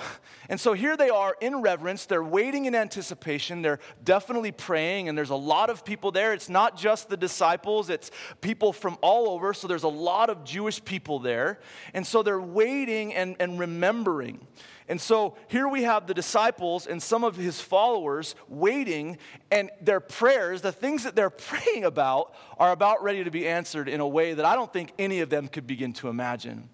And 0.49 0.59
so 0.59 0.73
here 0.73 0.95
they 0.95 1.09
are 1.09 1.35
in 1.41 1.61
reverence, 1.61 2.05
they're 2.05 2.23
waiting 2.23 2.65
in 2.65 2.75
anticipation, 2.75 3.61
they're 3.61 3.79
definitely 4.03 4.51
praying, 4.51 5.09
and 5.09 5.17
there's 5.17 5.29
a 5.29 5.35
lot 5.35 5.69
of 5.69 5.83
people 5.83 6.11
there. 6.11 6.33
It's 6.33 6.49
not 6.49 6.77
just 6.77 7.09
the 7.09 7.17
disciples, 7.17 7.89
it's 7.89 8.11
people 8.41 8.71
from 8.71 8.97
all 9.01 9.29
over, 9.29 9.53
so 9.53 9.67
there's 9.67 9.83
a 9.83 9.87
lot 9.87 10.29
of 10.29 10.43
Jewish 10.43 10.83
people 10.83 11.19
there. 11.19 11.59
And 11.93 12.05
so 12.05 12.23
they're 12.23 12.39
waiting 12.39 13.13
and, 13.13 13.35
and 13.39 13.59
remembering. 13.59 14.45
And 14.87 15.01
so 15.01 15.35
here 15.47 15.67
we 15.67 15.83
have 15.83 16.05
the 16.05 16.13
disciples 16.13 16.85
and 16.85 17.01
some 17.01 17.23
of 17.23 17.35
his 17.35 17.59
followers 17.59 18.35
waiting, 18.47 19.17
and 19.49 19.71
their 19.81 19.99
prayers, 19.99 20.61
the 20.61 20.71
things 20.71 21.03
that 21.03 21.15
they're 21.15 21.29
praying 21.31 21.85
about, 21.85 22.35
are 22.59 22.71
about 22.71 23.01
ready 23.03 23.23
to 23.23 23.31
be 23.31 23.47
answered 23.47 23.89
in 23.89 23.99
a 23.99 24.07
way 24.07 24.33
that 24.33 24.45
I 24.45 24.55
don't 24.55 24.71
think 24.71 24.93
any 24.99 25.21
of 25.21 25.29
them 25.29 25.47
could 25.47 25.65
begin 25.65 25.93
to 25.93 26.09
imagine. 26.09 26.69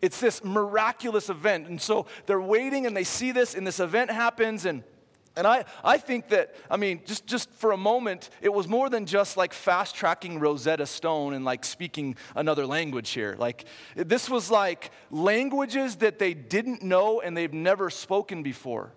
It's 0.00 0.18
this 0.18 0.42
miraculous 0.42 1.28
event. 1.28 1.68
And 1.68 1.80
so 1.80 2.06
they're 2.26 2.40
waiting 2.40 2.86
and 2.86 2.96
they 2.96 3.04
see 3.04 3.32
this, 3.32 3.54
and 3.54 3.66
this 3.66 3.80
event 3.80 4.10
happens, 4.10 4.64
and 4.64 4.82
and 5.36 5.46
I, 5.46 5.64
I 5.82 5.96
think 5.98 6.28
that, 6.28 6.54
I 6.70 6.76
mean, 6.76 7.00
just, 7.06 7.26
just 7.26 7.50
for 7.52 7.72
a 7.72 7.76
moment, 7.76 8.28
it 8.42 8.52
was 8.52 8.68
more 8.68 8.90
than 8.90 9.06
just 9.06 9.36
like 9.36 9.52
fast 9.54 9.94
tracking 9.94 10.38
Rosetta 10.38 10.84
Stone 10.84 11.32
and 11.32 11.44
like 11.44 11.64
speaking 11.64 12.16
another 12.34 12.66
language 12.66 13.10
here. 13.10 13.34
Like, 13.38 13.64
this 13.96 14.28
was 14.28 14.50
like 14.50 14.90
languages 15.10 15.96
that 15.96 16.18
they 16.18 16.34
didn't 16.34 16.82
know 16.82 17.20
and 17.20 17.34
they've 17.36 17.52
never 17.52 17.88
spoken 17.88 18.42
before. 18.42 18.92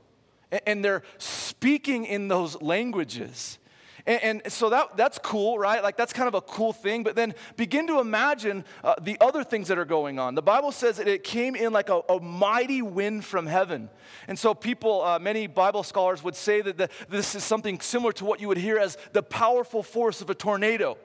And, 0.51 0.62
and 0.65 0.86
they're 0.86 1.04
speaking 1.20 2.06
in 2.06 2.27
those 2.27 2.62
languages. 2.62 3.58
And, 4.07 4.43
and, 4.43 4.53
so 4.53 4.69
that, 4.69 4.95
that's 4.97 5.17
cool, 5.17 5.57
right? 5.57 5.81
Like 5.81 5.97
that's 5.97 6.13
kind 6.13 6.27
of 6.27 6.35
a 6.35 6.41
cool 6.41 6.74
thing. 6.74 7.03
But 7.03 7.15
then 7.15 7.33
begin 7.57 7.88
to 7.88 8.00
imagine 8.00 8.63
uh, 8.83 8.95
the 9.01 9.17
other 9.19 9.43
things 9.43 9.67
that 9.69 9.79
are 9.79 9.85
going 9.85 10.19
on. 10.19 10.35
The 10.35 10.43
Bible 10.43 10.71
says 10.71 10.97
that 10.97 11.07
it 11.07 11.24
came 11.24 11.55
in 11.55 11.74
like 11.74 11.89
a, 11.89 12.01
a 12.07 12.19
mighty 12.19 12.83
wind 12.83 13.25
from 13.25 13.47
heaven. 13.47 13.89
And 14.27 14.38
so 14.38 14.53
people, 14.53 15.03
uh, 15.03 15.17
many 15.17 15.47
Bible 15.47 15.81
scholars 15.81 16.24
would 16.24 16.35
say 16.35 16.62
that 16.62 16.77
the, 16.77 16.89
this 17.09 17.33
is 17.33 17.43
something 17.43 17.79
similar 17.79 18.12
to 18.13 18.25
what 18.25 18.39
you 18.39 18.47
would 18.47 18.57
hear 18.57 18.77
as 18.77 18.97
the 19.13 19.24
powerful 19.24 19.81
force 19.81 20.21
of 20.21 20.29
a 20.29 20.35
tornado. 20.35 20.97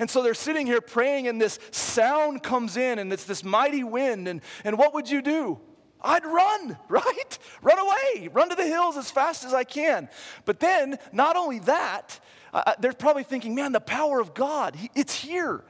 And 0.00 0.10
so 0.10 0.22
they're 0.22 0.34
sitting 0.34 0.66
here 0.66 0.80
praying, 0.80 1.28
and 1.28 1.40
this 1.40 1.58
sound 1.70 2.42
comes 2.42 2.76
in, 2.76 2.98
and 2.98 3.12
it's 3.12 3.24
this 3.24 3.42
mighty 3.42 3.84
wind. 3.84 4.28
And, 4.28 4.40
and 4.64 4.78
what 4.78 4.94
would 4.94 5.08
you 5.08 5.22
do? 5.22 5.60
I'd 6.00 6.24
run, 6.24 6.76
right? 6.88 7.38
Run 7.62 7.78
away, 7.78 8.28
run 8.32 8.48
to 8.50 8.54
the 8.54 8.66
hills 8.66 8.96
as 8.96 9.10
fast 9.10 9.44
as 9.44 9.54
I 9.54 9.64
can. 9.64 10.08
But 10.44 10.60
then, 10.60 10.98
not 11.12 11.36
only 11.36 11.60
that, 11.60 12.20
uh, 12.52 12.74
they're 12.78 12.92
probably 12.92 13.24
thinking, 13.24 13.54
man, 13.54 13.72
the 13.72 13.80
power 13.80 14.20
of 14.20 14.34
God, 14.34 14.76
it's 14.94 15.14
here. 15.14 15.64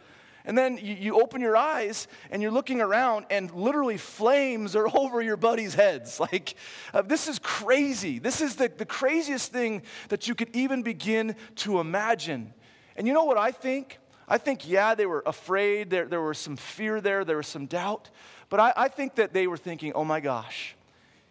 And 0.45 0.57
then 0.57 0.79
you, 0.79 0.95
you, 0.95 1.21
open 1.21 1.43
your 1.43 1.57
eyes 1.59 2.09
and 2.31 2.41
you're 2.41 2.51
looking 2.51 2.81
around, 2.81 3.27
and 3.29 3.53
literally 3.53 3.99
flames 3.99 4.75
are 4.75 4.89
over 4.97 5.21
your 5.21 5.37
buddies' 5.37 5.75
heads. 5.75 6.19
Like, 6.21 6.55
uh, 6.95 7.03
this 7.03 7.29
is 7.29 7.39
crazy. 7.39 8.19
This 8.19 8.41
is 8.41 8.57
the, 8.57 8.73
the 8.75 8.87
craziest 8.87 9.53
thing 9.53 9.83
that 10.09 10.27
you 10.27 10.35
could 10.35 10.55
even 10.55 10.83
begin 10.83 11.37
to 11.57 11.81
imagine. 11.81 12.55
And 12.97 13.07
you 13.07 13.13
know 13.13 13.25
what 13.25 13.37
I 13.37 13.51
think? 13.51 13.99
I 14.27 14.39
think, 14.39 14.69
yeah, 14.69 14.95
they 14.95 15.07
were 15.07 15.23
afraid. 15.27 15.91
There, 15.91 16.07
there 16.07 16.23
was 16.23 16.39
some 16.39 16.57
fear 16.57 17.01
there, 17.01 17.25
there 17.25 17.39
was 17.39 17.47
some 17.47 17.67
doubt. 17.67 18.11
But 18.49 18.61
I, 18.61 18.73
I 18.77 18.89
think 18.89 19.17
that 19.17 19.33
they 19.33 19.47
were 19.47 19.57
thinking, 19.57 19.93
oh 19.95 20.05
my 20.05 20.21
gosh, 20.21 20.77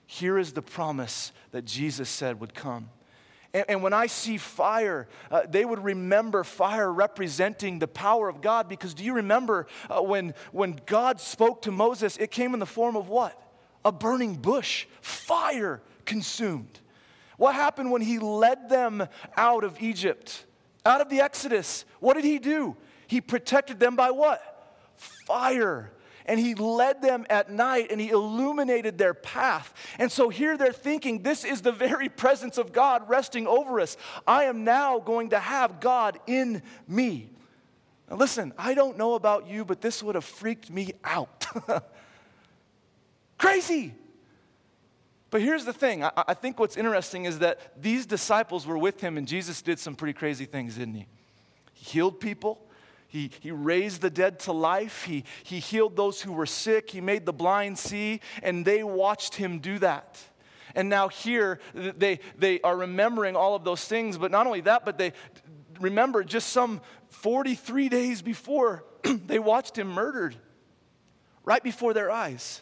here 0.05 0.37
is 0.37 0.53
the 0.53 0.61
promise 0.61 1.31
that 1.51 1.65
Jesus 1.65 2.09
said 2.09 2.39
would 2.39 2.53
come. 2.53 2.89
And, 3.53 3.65
and 3.69 3.83
when 3.83 3.93
I 3.93 4.07
see 4.07 4.37
fire, 4.37 5.07
uh, 5.31 5.41
they 5.47 5.65
would 5.65 5.83
remember 5.83 6.43
fire 6.43 6.91
representing 6.91 7.79
the 7.79 7.87
power 7.87 8.29
of 8.29 8.41
God. 8.41 8.67
Because 8.67 8.93
do 8.93 9.03
you 9.03 9.13
remember 9.13 9.67
uh, 9.89 10.01
when, 10.01 10.33
when 10.51 10.79
God 10.85 11.19
spoke 11.19 11.63
to 11.63 11.71
Moses, 11.71 12.17
it 12.17 12.31
came 12.31 12.53
in 12.53 12.59
the 12.59 12.65
form 12.65 12.95
of 12.95 13.09
what? 13.09 13.41
A 13.85 13.91
burning 13.91 14.35
bush, 14.35 14.85
fire 15.01 15.81
consumed. 16.05 16.79
What 17.37 17.55
happened 17.55 17.91
when 17.91 18.01
he 18.01 18.19
led 18.19 18.69
them 18.69 19.07
out 19.35 19.63
of 19.63 19.79
Egypt, 19.81 20.45
out 20.85 21.01
of 21.01 21.09
the 21.09 21.21
Exodus? 21.21 21.85
What 21.99 22.15
did 22.15 22.25
he 22.25 22.39
do? 22.39 22.75
He 23.05 23.21
protected 23.21 23.79
them 23.79 23.95
by 23.95 24.11
what? 24.11 24.41
Fire 25.25 25.91
and 26.27 26.39
he 26.39 26.55
led 26.55 27.01
them 27.01 27.25
at 27.29 27.51
night 27.51 27.87
and 27.91 28.01
he 28.01 28.09
illuminated 28.09 28.97
their 28.97 29.13
path. 29.13 29.73
And 29.97 30.11
so 30.11 30.29
here 30.29 30.57
they're 30.57 30.73
thinking, 30.73 31.23
this 31.23 31.43
is 31.43 31.61
the 31.61 31.71
very 31.71 32.09
presence 32.23 32.57
of 32.57 32.73
God 32.73 33.07
resting 33.09 33.47
over 33.47 33.79
us. 33.79 33.97
I 34.25 34.45
am 34.45 34.63
now 34.63 34.99
going 34.99 35.29
to 35.29 35.39
have 35.39 35.79
God 35.79 36.19
in 36.27 36.61
me. 36.87 37.29
Now 38.09 38.17
listen, 38.17 38.53
I 38.57 38.73
don't 38.73 38.97
know 38.97 39.15
about 39.15 39.47
you, 39.47 39.65
but 39.65 39.81
this 39.81 40.03
would 40.03 40.15
have 40.15 40.25
freaked 40.25 40.69
me 40.69 40.93
out. 41.03 41.47
Crazy. 43.37 43.93
But 45.29 45.41
here's 45.41 45.65
the 45.65 45.73
thing 45.73 46.03
I, 46.03 46.11
I, 46.15 46.33
think 46.33 46.59
what's 46.59 46.77
interesting 46.77 47.25
is 47.25 47.39
that 47.39 47.81
these 47.81 48.05
disciples 48.05 48.65
were 48.65 48.77
with 48.77 49.01
him, 49.01 49.17
and 49.17 49.27
Jesus 49.27 49.61
did 49.61 49.77
some 49.77 49.95
pretty 49.95 50.13
crazy 50.13 50.45
things, 50.45 50.75
didn't 50.75 50.95
he? 50.95 51.07
He 51.73 51.85
healed 51.85 52.19
people, 52.19 52.66
he, 53.07 53.31
he 53.39 53.51
raised 53.51 54.01
the 54.01 54.09
dead 54.09 54.39
to 54.41 54.51
life. 54.51 55.03
He, 55.03 55.23
he 55.43 55.59
healed 55.59 55.95
those 55.95 56.21
who 56.21 56.33
were 56.33 56.45
sick. 56.45 56.91
He 56.91 57.01
made 57.01 57.25
the 57.25 57.33
blind 57.33 57.79
see, 57.79 58.19
and 58.43 58.65
they 58.65 58.83
watched 58.83 59.35
him 59.35 59.59
do 59.59 59.79
that. 59.79 60.19
And 60.75 60.89
now, 60.89 61.07
here, 61.07 61.59
they, 61.73 62.19
they 62.37 62.61
are 62.61 62.75
remembering 62.75 63.35
all 63.35 63.55
of 63.55 63.63
those 63.63 63.85
things, 63.85 64.17
but 64.17 64.29
not 64.29 64.45
only 64.45 64.61
that, 64.61 64.85
but 64.85 64.97
they 64.97 65.13
remember 65.79 66.23
just 66.23 66.49
some 66.49 66.81
43 67.09 67.89
days 67.89 68.21
before 68.21 68.83
they 69.03 69.39
watched 69.39 69.77
him 69.77 69.87
murdered 69.87 70.35
right 71.45 71.63
before 71.63 71.93
their 71.93 72.11
eyes. 72.11 72.61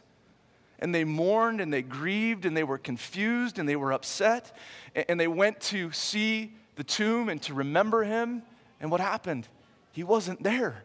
And 0.77 0.93
they 0.93 1.05
mourned 1.05 1.61
and 1.61 1.73
they 1.73 1.81
grieved 1.81 2.45
and 2.45 2.55
they 2.55 2.63
were 2.63 2.77
confused 2.77 3.59
and 3.59 3.67
they 3.67 3.75
were 3.75 3.93
upset. 3.93 4.55
And 4.93 5.19
they 5.19 5.27
went 5.27 5.59
to 5.61 5.91
see 5.91 6.53
the 6.75 6.83
tomb 6.83 7.29
and 7.29 7.41
to 7.43 7.53
remember 7.53 8.03
him. 8.03 8.43
And 8.79 8.91
what 8.91 8.99
happened? 8.99 9.47
He 9.95 10.03
wasn't 10.03 10.43
there. 10.43 10.83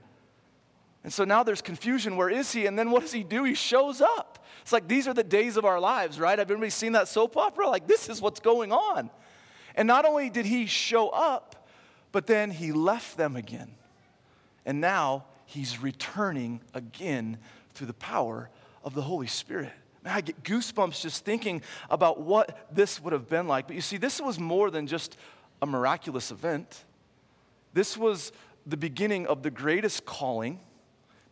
And 1.02 1.12
so 1.12 1.24
now 1.24 1.42
there's 1.42 1.62
confusion. 1.62 2.16
Where 2.16 2.30
is 2.30 2.52
he? 2.52 2.66
And 2.66 2.78
then 2.78 2.92
what 2.92 3.02
does 3.02 3.10
he 3.10 3.24
do? 3.24 3.42
He 3.42 3.54
shows 3.54 4.00
up. 4.00 4.38
It's 4.62 4.70
like 4.70 4.86
these 4.86 5.08
are 5.08 5.14
the 5.14 5.24
days 5.24 5.56
of 5.56 5.64
our 5.64 5.80
lives, 5.80 6.20
right? 6.20 6.38
Have 6.38 6.48
anybody 6.48 6.70
seen 6.70 6.92
that 6.92 7.08
soap 7.08 7.36
opera? 7.36 7.68
Like, 7.68 7.88
this 7.88 8.08
is 8.08 8.22
what's 8.22 8.38
going 8.38 8.70
on. 8.70 9.10
And 9.74 9.88
not 9.88 10.04
only 10.04 10.30
did 10.30 10.46
he 10.46 10.66
show 10.66 11.08
up, 11.08 11.68
but 12.12 12.28
then 12.28 12.52
he 12.52 12.70
left 12.70 13.16
them 13.16 13.34
again. 13.34 13.72
And 14.64 14.80
now 14.80 15.24
he's 15.44 15.82
returning 15.82 16.60
again 16.72 17.38
through 17.74 17.88
the 17.88 17.94
power 17.94 18.48
of 18.84 18.94
the 18.94 19.02
Holy 19.02 19.26
Spirit. 19.26 19.72
Man, 20.04 20.14
I 20.14 20.20
get 20.20 20.44
goosebumps 20.44 21.00
just 21.00 21.24
thinking 21.24 21.62
about 21.90 22.20
what 22.20 22.68
this 22.72 23.02
would 23.02 23.12
have 23.12 23.28
been 23.28 23.48
like. 23.48 23.66
But 23.66 23.74
you 23.74 23.82
see, 23.82 23.96
this 23.96 24.20
was 24.20 24.38
more 24.38 24.70
than 24.70 24.86
just 24.86 25.16
a 25.60 25.66
miraculous 25.66 26.30
event. 26.30 26.84
This 27.72 27.96
was 27.96 28.32
the 28.70 28.76
beginning 28.76 29.26
of 29.26 29.42
the 29.42 29.50
greatest 29.50 30.04
calling, 30.04 30.60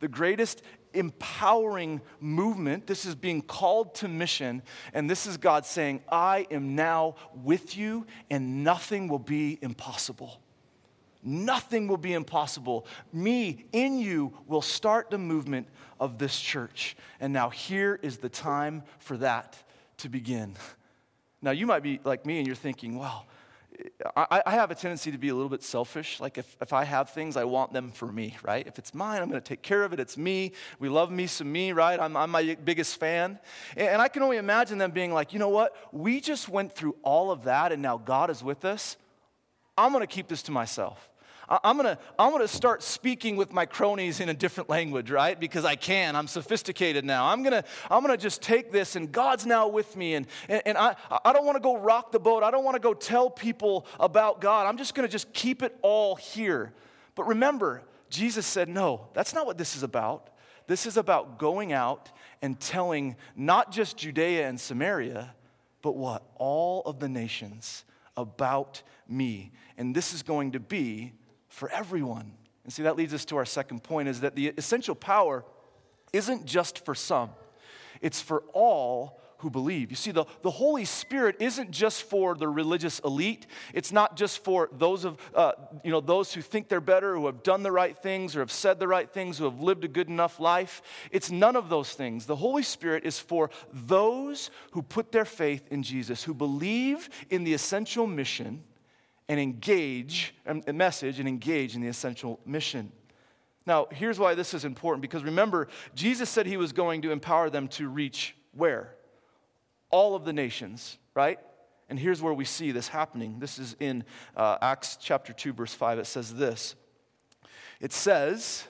the 0.00 0.08
greatest 0.08 0.62
empowering 0.92 2.00
movement. 2.20 2.86
This 2.86 3.04
is 3.04 3.14
being 3.14 3.42
called 3.42 3.94
to 3.96 4.08
mission, 4.08 4.62
and 4.92 5.08
this 5.08 5.26
is 5.26 5.36
God 5.36 5.64
saying, 5.66 6.02
I 6.08 6.46
am 6.50 6.74
now 6.74 7.16
with 7.34 7.76
you, 7.76 8.06
and 8.30 8.64
nothing 8.64 9.08
will 9.08 9.18
be 9.18 9.58
impossible. 9.62 10.40
Nothing 11.22 11.88
will 11.88 11.96
be 11.96 12.12
impossible. 12.12 12.86
Me 13.12 13.66
in 13.72 13.98
you 13.98 14.32
will 14.46 14.62
start 14.62 15.10
the 15.10 15.18
movement 15.18 15.68
of 15.98 16.18
this 16.18 16.38
church. 16.38 16.96
And 17.20 17.32
now 17.32 17.50
here 17.50 17.98
is 18.02 18.18
the 18.18 18.28
time 18.28 18.84
for 18.98 19.16
that 19.18 19.56
to 19.98 20.08
begin. 20.08 20.54
Now, 21.42 21.50
you 21.50 21.66
might 21.66 21.82
be 21.82 22.00
like 22.04 22.24
me 22.24 22.38
and 22.38 22.46
you're 22.46 22.56
thinking, 22.56 22.98
well, 22.98 23.26
I, 24.16 24.42
I, 24.46 24.50
have 24.52 24.70
a 24.70 24.74
tendency 24.74 25.12
to 25.12 25.18
be 25.18 25.28
a 25.28 25.34
little 25.34 25.48
bit 25.48 25.62
selfish. 25.62 26.20
Like, 26.20 26.38
if, 26.38 26.56
if 26.60 26.72
I 26.72 26.84
have 26.84 27.10
things, 27.10 27.36
I 27.36 27.44
want 27.44 27.72
them 27.72 27.90
for 27.90 28.10
me, 28.10 28.36
right? 28.42 28.66
If 28.66 28.78
it's 28.78 28.94
mine, 28.94 29.22
I'm 29.22 29.28
going 29.28 29.40
to 29.40 29.48
take 29.48 29.62
care 29.62 29.84
of 29.84 29.92
it. 29.92 30.00
It's 30.00 30.16
me. 30.16 30.52
We 30.78 30.88
love 30.88 31.10
me 31.10 31.26
some 31.26 31.50
me, 31.50 31.72
right? 31.72 32.00
I'm, 32.00 32.16
I'm 32.16 32.30
my 32.30 32.56
biggest 32.64 32.98
fan. 32.98 33.38
And, 33.76 33.88
and 33.88 34.02
I 34.02 34.08
can 34.08 34.22
only 34.22 34.36
imagine 34.36 34.78
them 34.78 34.90
being 34.90 35.12
like, 35.12 35.32
you 35.32 35.38
know 35.38 35.48
what? 35.48 35.74
We 35.92 36.20
just 36.20 36.48
went 36.48 36.74
through 36.74 36.96
all 37.02 37.30
of 37.30 37.44
that, 37.44 37.72
and 37.72 37.82
now 37.82 37.98
God 37.98 38.30
is 38.30 38.42
with 38.42 38.64
us. 38.64 38.96
I'm 39.76 39.92
going 39.92 40.02
to 40.02 40.12
keep 40.12 40.28
this 40.28 40.42
to 40.44 40.52
myself. 40.52 41.10
I'm 41.48 41.76
gonna, 41.76 41.98
I'm 42.18 42.30
gonna 42.30 42.46
start 42.46 42.82
speaking 42.82 43.36
with 43.36 43.52
my 43.52 43.64
cronies 43.64 44.20
in 44.20 44.28
a 44.28 44.34
different 44.34 44.68
language, 44.68 45.10
right? 45.10 45.38
Because 45.38 45.64
I 45.64 45.76
can. 45.76 46.14
I'm 46.14 46.28
sophisticated 46.28 47.04
now. 47.04 47.26
I'm 47.26 47.42
gonna, 47.42 47.64
I'm 47.90 48.02
gonna 48.02 48.18
just 48.18 48.42
take 48.42 48.70
this, 48.70 48.96
and 48.96 49.10
God's 49.10 49.46
now 49.46 49.68
with 49.68 49.96
me. 49.96 50.14
And, 50.14 50.26
and, 50.48 50.62
and 50.66 50.78
I, 50.78 50.96
I 51.24 51.32
don't 51.32 51.46
wanna 51.46 51.60
go 51.60 51.78
rock 51.78 52.12
the 52.12 52.20
boat. 52.20 52.42
I 52.42 52.50
don't 52.50 52.64
wanna 52.64 52.78
go 52.78 52.92
tell 52.92 53.30
people 53.30 53.86
about 53.98 54.40
God. 54.40 54.66
I'm 54.66 54.76
just 54.76 54.94
gonna 54.94 55.08
just 55.08 55.32
keep 55.32 55.62
it 55.62 55.76
all 55.80 56.16
here. 56.16 56.74
But 57.14 57.26
remember, 57.26 57.82
Jesus 58.10 58.46
said, 58.46 58.68
no, 58.68 59.08
that's 59.14 59.32
not 59.32 59.46
what 59.46 59.58
this 59.58 59.74
is 59.74 59.82
about. 59.82 60.30
This 60.66 60.84
is 60.84 60.98
about 60.98 61.38
going 61.38 61.72
out 61.72 62.10
and 62.42 62.60
telling 62.60 63.16
not 63.34 63.72
just 63.72 63.96
Judea 63.96 64.48
and 64.48 64.60
Samaria, 64.60 65.34
but 65.80 65.96
what? 65.96 66.22
All 66.36 66.82
of 66.82 67.00
the 67.00 67.08
nations 67.08 67.84
about 68.16 68.82
me. 69.08 69.52
And 69.78 69.94
this 69.94 70.12
is 70.12 70.22
going 70.22 70.52
to 70.52 70.60
be 70.60 71.14
for 71.58 71.70
everyone. 71.70 72.32
And 72.64 72.72
see, 72.72 72.84
that 72.84 72.96
leads 72.96 73.12
us 73.12 73.24
to 73.26 73.36
our 73.36 73.44
second 73.44 73.82
point 73.82 74.08
is 74.08 74.20
that 74.20 74.34
the 74.34 74.48
essential 74.56 74.94
power 74.94 75.44
isn't 76.12 76.46
just 76.46 76.84
for 76.84 76.94
some, 76.94 77.30
it's 78.00 78.20
for 78.20 78.44
all 78.52 79.20
who 79.38 79.50
believe. 79.50 79.90
You 79.90 79.96
see, 79.96 80.10
the, 80.10 80.24
the 80.42 80.50
Holy 80.50 80.84
Spirit 80.84 81.36
isn't 81.38 81.70
just 81.70 82.02
for 82.02 82.34
the 82.34 82.48
religious 82.48 82.98
elite. 83.00 83.46
It's 83.72 83.92
not 83.92 84.16
just 84.16 84.42
for 84.42 84.68
those 84.72 85.04
of 85.04 85.16
uh, 85.32 85.52
you 85.84 85.92
know 85.92 86.00
those 86.00 86.32
who 86.32 86.42
think 86.42 86.68
they're 86.68 86.80
better, 86.80 87.14
who 87.14 87.26
have 87.26 87.44
done 87.44 87.62
the 87.62 87.70
right 87.70 87.96
things, 87.96 88.34
or 88.34 88.40
have 88.40 88.50
said 88.50 88.80
the 88.80 88.88
right 88.88 89.08
things, 89.08 89.38
who 89.38 89.44
have 89.44 89.60
lived 89.60 89.84
a 89.84 89.88
good 89.88 90.08
enough 90.08 90.40
life. 90.40 90.82
It's 91.12 91.30
none 91.30 91.54
of 91.54 91.68
those 91.68 91.92
things. 91.92 92.26
The 92.26 92.36
Holy 92.36 92.64
Spirit 92.64 93.04
is 93.04 93.20
for 93.20 93.50
those 93.72 94.50
who 94.72 94.82
put 94.82 95.12
their 95.12 95.24
faith 95.24 95.68
in 95.70 95.84
Jesus, 95.84 96.24
who 96.24 96.34
believe 96.34 97.08
in 97.30 97.44
the 97.44 97.54
essential 97.54 98.06
mission 98.08 98.64
and 99.28 99.38
engage, 99.38 100.34
a 100.46 100.72
message 100.72 101.18
and 101.18 101.28
engage 101.28 101.74
in 101.74 101.82
the 101.82 101.88
essential 101.88 102.40
mission. 102.46 102.90
Now, 103.66 103.86
here's 103.90 104.18
why 104.18 104.34
this 104.34 104.54
is 104.54 104.64
important 104.64 105.02
because 105.02 105.22
remember, 105.22 105.68
Jesus 105.94 106.30
said 106.30 106.46
he 106.46 106.56
was 106.56 106.72
going 106.72 107.02
to 107.02 107.10
empower 107.10 107.50
them 107.50 107.68
to 107.68 107.88
reach 107.88 108.34
where? 108.52 108.94
All 109.90 110.14
of 110.14 110.24
the 110.24 110.32
nations, 110.32 110.96
right? 111.14 111.38
And 111.90 111.98
here's 111.98 112.22
where 112.22 112.32
we 112.32 112.46
see 112.46 112.72
this 112.72 112.88
happening. 112.88 113.38
This 113.40 113.58
is 113.58 113.76
in 113.78 114.04
uh, 114.36 114.56
Acts 114.62 114.96
chapter 115.00 115.32
2, 115.34 115.52
verse 115.52 115.74
5. 115.74 115.98
It 115.98 116.06
says 116.06 116.34
this 116.34 116.76
It 117.80 117.92
says, 117.92 118.66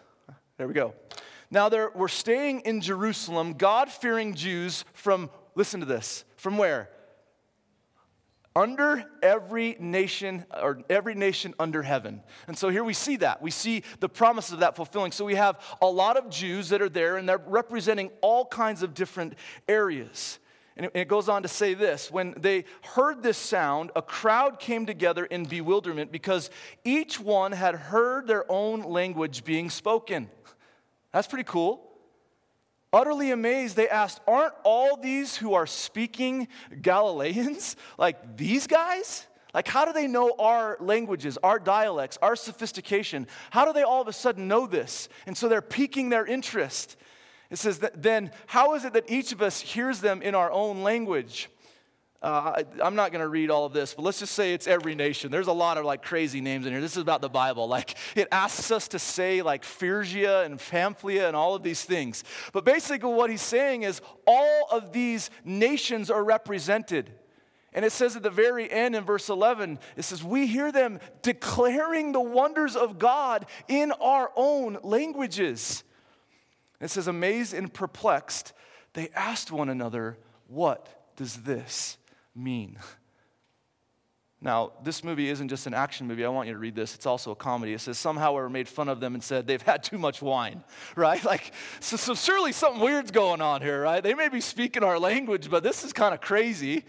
there 0.56 0.66
we 0.66 0.74
go. 0.74 0.94
Now, 1.50 1.68
there 1.68 1.90
were 1.90 2.08
staying 2.08 2.60
in 2.60 2.80
Jerusalem 2.80 3.54
God 3.54 3.90
fearing 3.90 4.34
Jews 4.34 4.84
from, 4.92 5.30
listen 5.54 5.80
to 5.80 5.86
this, 5.86 6.24
from 6.36 6.58
where? 6.58 6.90
Under 8.58 9.04
every 9.22 9.76
nation 9.78 10.44
or 10.60 10.80
every 10.90 11.14
nation 11.14 11.54
under 11.60 11.80
heaven. 11.80 12.20
And 12.48 12.58
so 12.58 12.70
here 12.70 12.82
we 12.82 12.92
see 12.92 13.14
that. 13.18 13.40
We 13.40 13.52
see 13.52 13.84
the 14.00 14.08
promise 14.08 14.50
of 14.50 14.58
that 14.58 14.74
fulfilling. 14.74 15.12
So 15.12 15.24
we 15.24 15.36
have 15.36 15.60
a 15.80 15.86
lot 15.86 16.16
of 16.16 16.28
Jews 16.28 16.70
that 16.70 16.82
are 16.82 16.88
there 16.88 17.18
and 17.18 17.28
they're 17.28 17.38
representing 17.38 18.10
all 18.20 18.44
kinds 18.44 18.82
of 18.82 18.94
different 18.94 19.34
areas. 19.68 20.40
And 20.76 20.90
it 20.92 21.06
goes 21.06 21.28
on 21.28 21.42
to 21.42 21.48
say 21.48 21.74
this 21.74 22.10
when 22.10 22.34
they 22.36 22.64
heard 22.82 23.22
this 23.22 23.38
sound, 23.38 23.92
a 23.94 24.02
crowd 24.02 24.58
came 24.58 24.86
together 24.86 25.24
in 25.24 25.44
bewilderment 25.44 26.10
because 26.10 26.50
each 26.84 27.20
one 27.20 27.52
had 27.52 27.76
heard 27.76 28.26
their 28.26 28.44
own 28.50 28.82
language 28.82 29.44
being 29.44 29.70
spoken. 29.70 30.28
That's 31.12 31.28
pretty 31.28 31.44
cool. 31.44 31.87
Utterly 32.92 33.30
amazed, 33.30 33.76
they 33.76 33.88
asked, 33.88 34.20
Aren't 34.26 34.54
all 34.64 34.96
these 34.96 35.36
who 35.36 35.54
are 35.54 35.66
speaking 35.66 36.48
Galileans? 36.80 37.76
Like 37.98 38.36
these 38.36 38.66
guys? 38.66 39.26
Like, 39.54 39.66
how 39.66 39.84
do 39.84 39.92
they 39.92 40.06
know 40.06 40.34
our 40.38 40.76
languages, 40.78 41.38
our 41.42 41.58
dialects, 41.58 42.18
our 42.20 42.36
sophistication? 42.36 43.26
How 43.50 43.64
do 43.64 43.72
they 43.72 43.82
all 43.82 44.02
of 44.02 44.08
a 44.08 44.12
sudden 44.12 44.46
know 44.46 44.66
this? 44.66 45.08
And 45.26 45.36
so 45.36 45.48
they're 45.48 45.62
piquing 45.62 46.10
their 46.10 46.26
interest. 46.26 46.96
It 47.50 47.58
says, 47.58 47.78
that, 47.78 48.02
Then 48.02 48.30
how 48.46 48.74
is 48.74 48.84
it 48.84 48.92
that 48.92 49.10
each 49.10 49.32
of 49.32 49.42
us 49.42 49.60
hears 49.60 50.00
them 50.00 50.22
in 50.22 50.34
our 50.34 50.50
own 50.52 50.82
language? 50.82 51.48
Uh, 52.20 52.62
I, 52.82 52.86
am 52.86 52.96
not 52.96 53.12
going 53.12 53.22
to 53.22 53.28
read 53.28 53.48
all 53.48 53.64
of 53.64 53.72
this, 53.72 53.94
but 53.94 54.02
let's 54.02 54.18
just 54.18 54.34
say 54.34 54.52
it's 54.52 54.66
every 54.66 54.96
nation. 54.96 55.30
There's 55.30 55.46
a 55.46 55.52
lot 55.52 55.78
of 55.78 55.84
like 55.84 56.02
crazy 56.02 56.40
names 56.40 56.66
in 56.66 56.72
here. 56.72 56.80
This 56.80 56.96
is 56.96 57.02
about 57.02 57.20
the 57.20 57.28
Bible. 57.28 57.68
Like 57.68 57.96
it 58.16 58.26
asks 58.32 58.72
us 58.72 58.88
to 58.88 58.98
say 58.98 59.40
like 59.40 59.62
Phrygia 59.62 60.42
and 60.42 60.58
Pamphylia 60.58 61.28
and 61.28 61.36
all 61.36 61.54
of 61.54 61.62
these 61.62 61.84
things. 61.84 62.24
But 62.52 62.64
basically, 62.64 63.12
what 63.12 63.30
he's 63.30 63.42
saying 63.42 63.82
is 63.84 64.00
all 64.26 64.66
of 64.72 64.92
these 64.92 65.30
nations 65.44 66.10
are 66.10 66.24
represented. 66.24 67.12
And 67.72 67.84
it 67.84 67.92
says 67.92 68.16
at 68.16 68.24
the 68.24 68.30
very 68.30 68.68
end 68.68 68.96
in 68.96 69.04
verse 69.04 69.28
11, 69.28 69.78
it 69.96 70.02
says, 70.02 70.24
We 70.24 70.48
hear 70.48 70.72
them 70.72 70.98
declaring 71.22 72.10
the 72.10 72.20
wonders 72.20 72.74
of 72.74 72.98
God 72.98 73.46
in 73.68 73.92
our 73.92 74.32
own 74.34 74.78
languages. 74.82 75.84
It 76.80 76.88
says, 76.88 77.06
Amazed 77.06 77.54
and 77.54 77.72
perplexed, 77.72 78.54
they 78.94 79.10
asked 79.14 79.52
one 79.52 79.68
another, 79.68 80.18
What 80.48 81.14
does 81.14 81.42
this 81.42 81.98
mean? 82.38 82.78
Now, 84.40 84.72
this 84.84 85.02
movie 85.02 85.28
isn't 85.28 85.48
just 85.48 85.66
an 85.66 85.74
action 85.74 86.06
movie. 86.06 86.24
I 86.24 86.28
want 86.28 86.46
you 86.46 86.54
to 86.54 86.60
read 86.60 86.76
this. 86.76 86.94
It's 86.94 87.06
also 87.06 87.32
a 87.32 87.36
comedy. 87.36 87.72
It 87.72 87.80
says, 87.80 87.98
somehow 87.98 88.40
we 88.40 88.48
made 88.48 88.68
fun 88.68 88.88
of 88.88 89.00
them 89.00 89.14
and 89.14 89.22
said 89.22 89.48
they've 89.48 89.60
had 89.60 89.82
too 89.82 89.98
much 89.98 90.22
wine, 90.22 90.62
right? 90.96 91.22
Like, 91.24 91.52
so, 91.80 91.96
so 91.96 92.14
surely 92.14 92.52
something 92.52 92.80
weird's 92.80 93.10
going 93.10 93.40
on 93.40 93.62
here, 93.62 93.82
right? 93.82 94.02
They 94.02 94.14
may 94.14 94.28
be 94.28 94.40
speaking 94.40 94.84
our 94.84 94.98
language, 94.98 95.50
but 95.50 95.64
this 95.64 95.82
is 95.84 95.92
kind 95.92 96.14
of 96.14 96.20
crazy. 96.20 96.84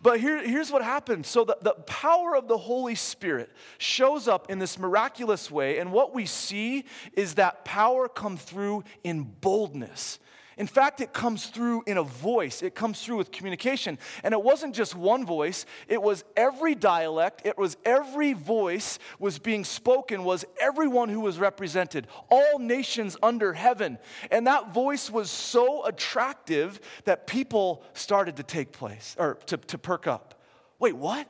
But 0.00 0.20
here, 0.20 0.46
here's 0.46 0.70
what 0.70 0.82
happens. 0.82 1.26
So, 1.26 1.44
the, 1.44 1.56
the 1.60 1.74
power 1.74 2.36
of 2.36 2.46
the 2.46 2.58
Holy 2.58 2.94
Spirit 2.94 3.50
shows 3.78 4.28
up 4.28 4.50
in 4.50 4.60
this 4.60 4.78
miraculous 4.78 5.50
way, 5.50 5.78
and 5.78 5.92
what 5.92 6.14
we 6.14 6.26
see 6.26 6.84
is 7.14 7.34
that 7.34 7.64
power 7.64 8.08
come 8.08 8.36
through 8.36 8.84
in 9.02 9.22
boldness. 9.40 10.18
In 10.56 10.66
fact, 10.66 11.00
it 11.00 11.12
comes 11.12 11.46
through 11.46 11.84
in 11.86 11.96
a 11.96 12.02
voice, 12.02 12.62
it 12.62 12.74
comes 12.74 13.02
through 13.02 13.16
with 13.16 13.30
communication. 13.30 13.98
And 14.22 14.32
it 14.32 14.42
wasn't 14.42 14.74
just 14.74 14.94
one 14.94 15.24
voice, 15.24 15.66
it 15.88 16.02
was 16.02 16.24
every 16.36 16.74
dialect, 16.74 17.42
it 17.44 17.56
was 17.56 17.76
every 17.84 18.32
voice 18.32 18.98
was 19.18 19.38
being 19.38 19.64
spoken, 19.64 20.24
was 20.24 20.44
everyone 20.60 21.08
who 21.08 21.20
was 21.20 21.38
represented, 21.38 22.06
all 22.30 22.58
nations 22.58 23.16
under 23.22 23.52
heaven. 23.52 23.98
And 24.30 24.46
that 24.46 24.74
voice 24.74 25.10
was 25.10 25.30
so 25.30 25.84
attractive 25.84 26.80
that 27.04 27.26
people 27.26 27.82
started 27.94 28.36
to 28.36 28.42
take 28.42 28.72
place 28.72 29.16
or 29.18 29.34
to, 29.46 29.56
to 29.56 29.78
perk 29.78 30.06
up. 30.06 30.40
Wait, 30.78 30.96
what? 30.96 31.26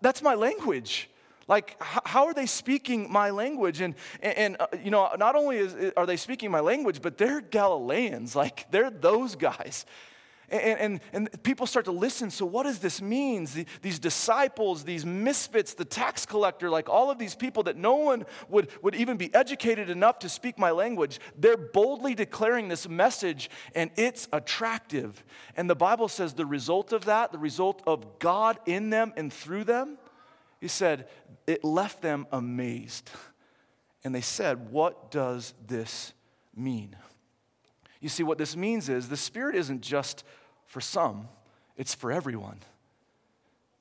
That's 0.00 0.22
my 0.22 0.34
language. 0.34 1.10
Like, 1.48 1.76
how 1.80 2.26
are 2.26 2.34
they 2.34 2.46
speaking 2.46 3.10
my 3.10 3.30
language? 3.30 3.80
And, 3.80 3.94
and, 4.20 4.56
uh, 4.58 4.66
you 4.82 4.90
know, 4.90 5.10
not 5.16 5.36
only 5.36 5.58
is, 5.58 5.92
are 5.96 6.04
they 6.04 6.16
speaking 6.16 6.50
my 6.50 6.60
language, 6.60 7.00
but 7.00 7.18
they're 7.18 7.40
Galileans. 7.40 8.34
Like, 8.46 8.70
they're 8.70 8.90
those 8.90 9.34
guys. 9.34 9.86
And, 10.48 10.78
and, 10.78 11.00
and 11.12 11.42
people 11.42 11.66
start 11.66 11.86
to 11.86 11.92
listen. 11.92 12.30
So, 12.30 12.46
what 12.46 12.64
does 12.64 12.78
this 12.78 13.02
mean? 13.02 13.46
The, 13.46 13.66
these 13.82 13.98
disciples, 13.98 14.84
these 14.84 15.04
misfits, 15.04 15.74
the 15.74 15.84
tax 15.84 16.24
collector, 16.26 16.70
like 16.70 16.88
all 16.88 17.10
of 17.10 17.18
these 17.18 17.34
people 17.34 17.64
that 17.64 17.76
no 17.76 17.94
one 17.94 18.26
would, 18.48 18.68
would 18.82 18.94
even 18.94 19.16
be 19.16 19.34
educated 19.34 19.90
enough 19.90 20.20
to 20.20 20.28
speak 20.28 20.58
my 20.58 20.70
language, 20.70 21.18
they're 21.36 21.56
boldly 21.56 22.14
declaring 22.14 22.68
this 22.68 22.88
message, 22.88 23.50
and 23.74 23.90
it's 23.96 24.28
attractive. 24.32 25.24
And 25.56 25.68
the 25.68 25.74
Bible 25.74 26.08
says 26.08 26.34
the 26.34 26.46
result 26.46 26.92
of 26.92 27.06
that, 27.06 27.32
the 27.32 27.38
result 27.38 27.82
of 27.86 28.18
God 28.18 28.58
in 28.66 28.90
them 28.90 29.12
and 29.16 29.32
through 29.32 29.64
them, 29.64 29.98
he 30.60 30.68
said, 30.68 31.08
it 31.46 31.64
left 31.64 32.02
them 32.02 32.26
amazed. 32.32 33.10
And 34.04 34.14
they 34.14 34.20
said, 34.20 34.70
What 34.70 35.10
does 35.10 35.54
this 35.66 36.12
mean? 36.54 36.96
You 38.00 38.08
see, 38.08 38.22
what 38.22 38.38
this 38.38 38.56
means 38.56 38.88
is 38.88 39.08
the 39.08 39.16
Spirit 39.16 39.56
isn't 39.56 39.80
just 39.80 40.24
for 40.64 40.80
some, 40.80 41.28
it's 41.76 41.94
for 41.94 42.12
everyone. 42.12 42.60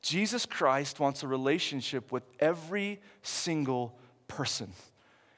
Jesus 0.01 0.45
Christ 0.45 0.99
wants 0.99 1.23
a 1.23 1.27
relationship 1.27 2.11
with 2.11 2.23
every 2.39 3.01
single 3.23 3.97
person. 4.27 4.71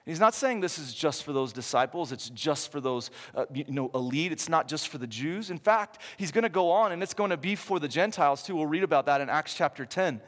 He's 0.06 0.22
not 0.22 0.34
saying 0.34 0.62
this 0.62 0.80
is 0.80 0.94
just 0.94 1.24
for 1.24 1.34
those 1.34 1.52
disciples, 1.52 2.14
it's 2.14 2.30
just 2.30 2.72
for 2.72 2.80
those, 2.80 3.12
uh, 3.36 3.46
you 3.54 3.66
know, 3.68 3.92
elite, 3.94 4.32
it's 4.32 4.48
not 4.48 4.70
just 4.70 4.88
for 4.88 4.98
the 4.98 5.08
Jews. 5.08 5.52
In 5.52 5.58
fact, 5.58 6.02
he's 6.16 6.32
going 6.32 6.44
to 6.44 6.50
go 6.50 6.72
on 6.72 6.94
and 6.94 7.04
it's 7.04 7.14
going 7.14 7.32
to 7.32 7.38
be 7.38 7.56
for 7.56 7.78
the 7.78 7.90
Gentiles 7.90 8.42
too. 8.44 8.56
We'll 8.56 8.68
read 8.68 8.84
about 8.84 9.06
that 9.08 9.20
in 9.20 9.30
Acts 9.30 9.54
chapter 9.54 9.86
10. 9.86 10.22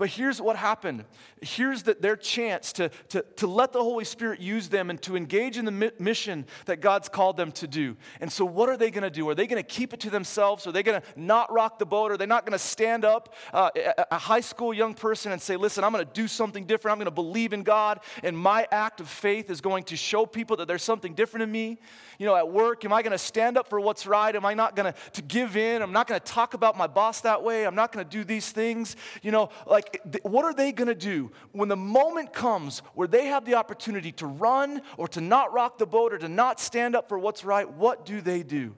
But 0.00 0.08
here's 0.08 0.40
what 0.40 0.56
happened. 0.56 1.04
Here's 1.42 1.82
the, 1.82 1.92
their 1.92 2.16
chance 2.16 2.72
to, 2.72 2.88
to, 3.10 3.22
to 3.36 3.46
let 3.46 3.74
the 3.74 3.82
Holy 3.82 4.06
Spirit 4.06 4.40
use 4.40 4.70
them 4.70 4.88
and 4.88 5.00
to 5.02 5.14
engage 5.14 5.58
in 5.58 5.66
the 5.66 5.70
mi- 5.70 5.90
mission 5.98 6.46
that 6.64 6.80
God's 6.80 7.10
called 7.10 7.36
them 7.36 7.52
to 7.52 7.66
do. 7.66 7.98
And 8.18 8.32
so, 8.32 8.46
what 8.46 8.70
are 8.70 8.78
they 8.78 8.90
going 8.90 9.02
to 9.02 9.10
do? 9.10 9.28
Are 9.28 9.34
they 9.34 9.46
going 9.46 9.62
to 9.62 9.68
keep 9.68 9.92
it 9.92 10.00
to 10.00 10.08
themselves? 10.08 10.66
Are 10.66 10.72
they 10.72 10.82
going 10.82 11.02
to 11.02 11.06
not 11.16 11.52
rock 11.52 11.78
the 11.78 11.84
boat? 11.84 12.12
Are 12.12 12.16
they 12.16 12.24
not 12.24 12.46
going 12.46 12.54
to 12.54 12.58
stand 12.58 13.04
up, 13.04 13.34
uh, 13.52 13.68
a, 14.10 14.16
high 14.16 14.40
school 14.40 14.72
young 14.72 14.94
person, 14.94 15.32
and 15.32 15.42
say, 15.42 15.56
Listen, 15.56 15.84
I'm 15.84 15.92
going 15.92 16.06
to 16.06 16.12
do 16.14 16.26
something 16.26 16.64
different. 16.64 16.92
I'm 16.92 16.98
going 16.98 17.04
to 17.04 17.10
believe 17.10 17.52
in 17.52 17.62
God, 17.62 18.00
and 18.22 18.38
my 18.38 18.66
act 18.72 19.02
of 19.02 19.08
faith 19.10 19.50
is 19.50 19.60
going 19.60 19.84
to 19.84 19.98
show 19.98 20.24
people 20.24 20.56
that 20.56 20.66
there's 20.66 20.82
something 20.82 21.12
different 21.12 21.42
in 21.42 21.52
me? 21.52 21.78
You 22.18 22.24
know, 22.24 22.36
at 22.36 22.50
work, 22.50 22.86
am 22.86 22.92
I 22.94 23.02
going 23.02 23.12
to 23.12 23.18
stand 23.18 23.58
up 23.58 23.68
for 23.68 23.80
what's 23.80 24.06
right? 24.06 24.34
Am 24.34 24.46
I 24.46 24.54
not 24.54 24.76
going 24.76 24.94
to 25.12 25.22
give 25.22 25.58
in? 25.58 25.82
I'm 25.82 25.92
not 25.92 26.06
going 26.06 26.18
to 26.18 26.24
talk 26.24 26.54
about 26.54 26.74
my 26.78 26.86
boss 26.86 27.20
that 27.20 27.42
way. 27.42 27.66
I'm 27.66 27.74
not 27.74 27.92
going 27.92 28.02
to 28.04 28.10
do 28.10 28.24
these 28.24 28.50
things. 28.50 28.96
You 29.22 29.30
know, 29.30 29.50
like, 29.66 29.89
what 30.22 30.44
are 30.44 30.54
they 30.54 30.72
going 30.72 30.88
to 30.88 30.94
do 30.94 31.30
when 31.52 31.68
the 31.68 31.76
moment 31.76 32.32
comes 32.32 32.80
where 32.94 33.08
they 33.08 33.26
have 33.26 33.44
the 33.44 33.54
opportunity 33.54 34.12
to 34.12 34.26
run 34.26 34.82
or 34.96 35.08
to 35.08 35.20
not 35.20 35.52
rock 35.52 35.78
the 35.78 35.86
boat 35.86 36.12
or 36.12 36.18
to 36.18 36.28
not 36.28 36.60
stand 36.60 36.96
up 36.96 37.08
for 37.08 37.18
what's 37.18 37.44
right? 37.44 37.70
What 37.70 38.04
do 38.04 38.20
they 38.20 38.42
do? 38.42 38.74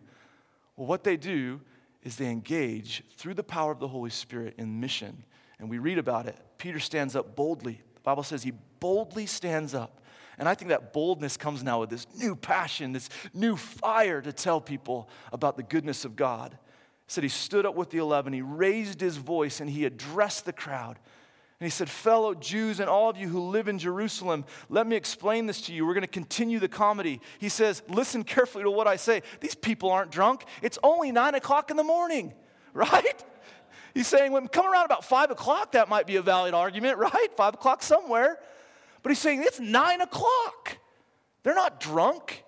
Well, 0.76 0.86
what 0.86 1.04
they 1.04 1.16
do 1.16 1.60
is 2.02 2.16
they 2.16 2.28
engage 2.28 3.02
through 3.16 3.34
the 3.34 3.42
power 3.42 3.72
of 3.72 3.78
the 3.78 3.88
Holy 3.88 4.10
Spirit 4.10 4.54
in 4.58 4.80
mission. 4.80 5.24
And 5.58 5.70
we 5.70 5.78
read 5.78 5.98
about 5.98 6.26
it. 6.26 6.36
Peter 6.58 6.80
stands 6.80 7.14
up 7.14 7.36
boldly. 7.36 7.80
The 7.94 8.00
Bible 8.00 8.24
says 8.24 8.42
he 8.42 8.52
boldly 8.80 9.26
stands 9.26 9.74
up. 9.74 10.00
And 10.38 10.48
I 10.48 10.54
think 10.54 10.70
that 10.70 10.92
boldness 10.92 11.36
comes 11.36 11.62
now 11.62 11.80
with 11.80 11.90
this 11.90 12.06
new 12.16 12.34
passion, 12.34 12.92
this 12.92 13.08
new 13.32 13.54
fire 13.54 14.20
to 14.20 14.32
tell 14.32 14.60
people 14.60 15.08
about 15.32 15.56
the 15.56 15.62
goodness 15.62 16.04
of 16.04 16.16
God. 16.16 16.56
Said 17.12 17.24
he 17.24 17.28
stood 17.28 17.66
up 17.66 17.74
with 17.74 17.90
the 17.90 17.98
eleven, 17.98 18.32
he 18.32 18.40
raised 18.40 18.98
his 18.98 19.18
voice, 19.18 19.60
and 19.60 19.68
he 19.68 19.84
addressed 19.84 20.46
the 20.46 20.52
crowd. 20.52 20.98
And 21.60 21.66
he 21.66 21.68
said, 21.68 21.90
Fellow 21.90 22.34
Jews 22.34 22.80
and 22.80 22.88
all 22.88 23.10
of 23.10 23.18
you 23.18 23.28
who 23.28 23.50
live 23.50 23.68
in 23.68 23.78
Jerusalem, 23.78 24.46
let 24.70 24.86
me 24.86 24.96
explain 24.96 25.44
this 25.44 25.60
to 25.66 25.74
you. 25.74 25.84
We're 25.84 25.92
going 25.92 26.00
to 26.00 26.06
continue 26.06 26.58
the 26.58 26.68
comedy. 26.68 27.20
He 27.38 27.50
says, 27.50 27.82
Listen 27.86 28.24
carefully 28.24 28.64
to 28.64 28.70
what 28.70 28.86
I 28.86 28.96
say. 28.96 29.20
These 29.40 29.56
people 29.56 29.90
aren't 29.90 30.10
drunk. 30.10 30.46
It's 30.62 30.78
only 30.82 31.12
nine 31.12 31.34
o'clock 31.34 31.70
in 31.70 31.76
the 31.76 31.84
morning, 31.84 32.32
right? 32.72 33.24
He's 33.92 34.06
saying, 34.06 34.32
when 34.32 34.48
come 34.48 34.64
around 34.64 34.86
about 34.86 35.04
five 35.04 35.30
o'clock, 35.30 35.72
that 35.72 35.90
might 35.90 36.06
be 36.06 36.16
a 36.16 36.22
valid 36.22 36.54
argument, 36.54 36.96
right? 37.12 37.28
Five 37.36 37.52
o'clock 37.52 37.82
somewhere. 37.82 38.38
But 39.02 39.10
he's 39.10 39.18
saying, 39.18 39.42
It's 39.42 39.60
nine 39.60 40.00
o'clock. 40.00 40.78
They're 41.42 41.54
not 41.54 41.78
drunk. 41.78 42.42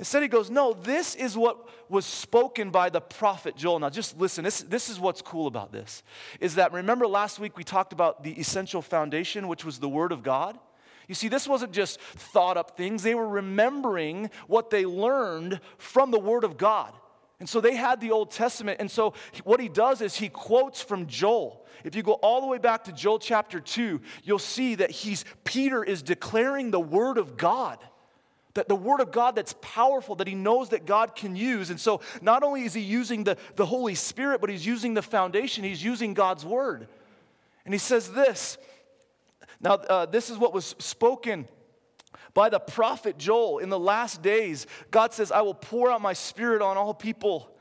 Instead, 0.00 0.22
he 0.22 0.28
goes, 0.28 0.50
No, 0.50 0.72
this 0.72 1.14
is 1.14 1.36
what 1.36 1.68
was 1.90 2.06
spoken 2.06 2.70
by 2.70 2.88
the 2.88 3.02
prophet 3.02 3.54
Joel. 3.54 3.80
Now, 3.80 3.90
just 3.90 4.18
listen. 4.18 4.42
This, 4.42 4.62
this 4.62 4.88
is 4.88 4.98
what's 4.98 5.20
cool 5.20 5.46
about 5.46 5.72
this. 5.72 6.02
Is 6.40 6.54
that, 6.54 6.72
remember 6.72 7.06
last 7.06 7.38
week 7.38 7.58
we 7.58 7.64
talked 7.64 7.92
about 7.92 8.24
the 8.24 8.32
essential 8.32 8.80
foundation, 8.80 9.46
which 9.46 9.62
was 9.62 9.78
the 9.78 9.90
Word 9.90 10.10
of 10.10 10.22
God? 10.22 10.58
You 11.06 11.14
see, 11.14 11.28
this 11.28 11.46
wasn't 11.46 11.72
just 11.72 12.00
thought 12.00 12.56
up 12.56 12.78
things, 12.78 13.02
they 13.02 13.14
were 13.14 13.28
remembering 13.28 14.30
what 14.46 14.70
they 14.70 14.86
learned 14.86 15.60
from 15.76 16.10
the 16.10 16.18
Word 16.18 16.44
of 16.44 16.56
God. 16.56 16.94
And 17.38 17.48
so 17.48 17.60
they 17.60 17.74
had 17.74 18.00
the 18.00 18.10
Old 18.10 18.30
Testament. 18.30 18.80
And 18.80 18.90
so 18.90 19.12
what 19.44 19.60
he 19.60 19.68
does 19.68 20.00
is 20.00 20.16
he 20.16 20.30
quotes 20.30 20.80
from 20.80 21.06
Joel. 21.06 21.66
If 21.84 21.94
you 21.94 22.02
go 22.02 22.12
all 22.14 22.40
the 22.40 22.46
way 22.46 22.58
back 22.58 22.84
to 22.84 22.92
Joel 22.92 23.18
chapter 23.18 23.60
2, 23.60 24.00
you'll 24.22 24.38
see 24.38 24.76
that 24.76 24.90
he's 24.90 25.26
Peter 25.44 25.84
is 25.84 26.02
declaring 26.02 26.70
the 26.70 26.80
word 26.80 27.18
of 27.18 27.36
God. 27.36 27.78
That 28.54 28.68
the 28.68 28.76
Word 28.76 29.00
of 29.00 29.12
God 29.12 29.36
that's 29.36 29.54
powerful, 29.60 30.16
that 30.16 30.26
he 30.26 30.34
knows 30.34 30.70
that 30.70 30.84
God 30.84 31.14
can 31.14 31.36
use. 31.36 31.70
And 31.70 31.78
so 31.78 32.00
not 32.20 32.42
only 32.42 32.64
is 32.64 32.74
he 32.74 32.80
using 32.80 33.24
the, 33.24 33.36
the 33.56 33.66
Holy 33.66 33.94
Spirit, 33.94 34.40
but 34.40 34.50
he's 34.50 34.66
using 34.66 34.94
the 34.94 35.02
foundation, 35.02 35.62
he's 35.62 35.84
using 35.84 36.14
God's 36.14 36.44
Word. 36.44 36.88
And 37.64 37.72
he 37.72 37.78
says 37.78 38.12
this. 38.12 38.58
Now, 39.60 39.74
uh, 39.74 40.06
this 40.06 40.30
is 40.30 40.38
what 40.38 40.54
was 40.54 40.74
spoken 40.78 41.46
by 42.34 42.48
the 42.48 42.58
prophet 42.58 43.18
Joel 43.18 43.58
in 43.58 43.68
the 43.68 43.78
last 43.78 44.22
days. 44.22 44.66
God 44.90 45.12
says, 45.12 45.30
I 45.30 45.42
will 45.42 45.54
pour 45.54 45.90
out 45.90 46.00
my 46.00 46.12
Spirit 46.12 46.62
on 46.62 46.76
all 46.76 46.94
people. 46.94 47.54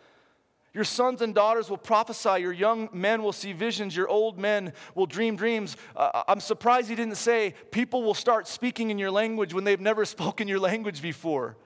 Your 0.74 0.84
sons 0.84 1.22
and 1.22 1.34
daughters 1.34 1.70
will 1.70 1.78
prophesy. 1.78 2.42
Your 2.42 2.54
young 2.54 2.90
men 2.94 3.24
will 3.24 3.34
see 3.34 3.54
visions. 3.54 3.96
Your 3.96 4.08
old 4.08 4.38
men 4.38 4.74
will 4.94 5.08
dream 5.08 5.36
dreams. 5.36 5.76
Uh, 5.96 6.24
I'm 6.28 6.40
surprised 6.40 6.90
he 6.90 6.96
didn't 6.96 7.18
say 7.18 7.56
people 7.72 8.04
will 8.04 8.14
start 8.14 8.48
speaking 8.48 8.92
in 8.92 9.00
your 9.00 9.12
language 9.12 9.54
when 9.54 9.64
they've 9.64 9.80
never 9.80 10.06
spoken 10.06 10.48
your 10.48 10.60
language 10.60 11.02
before. 11.02 11.58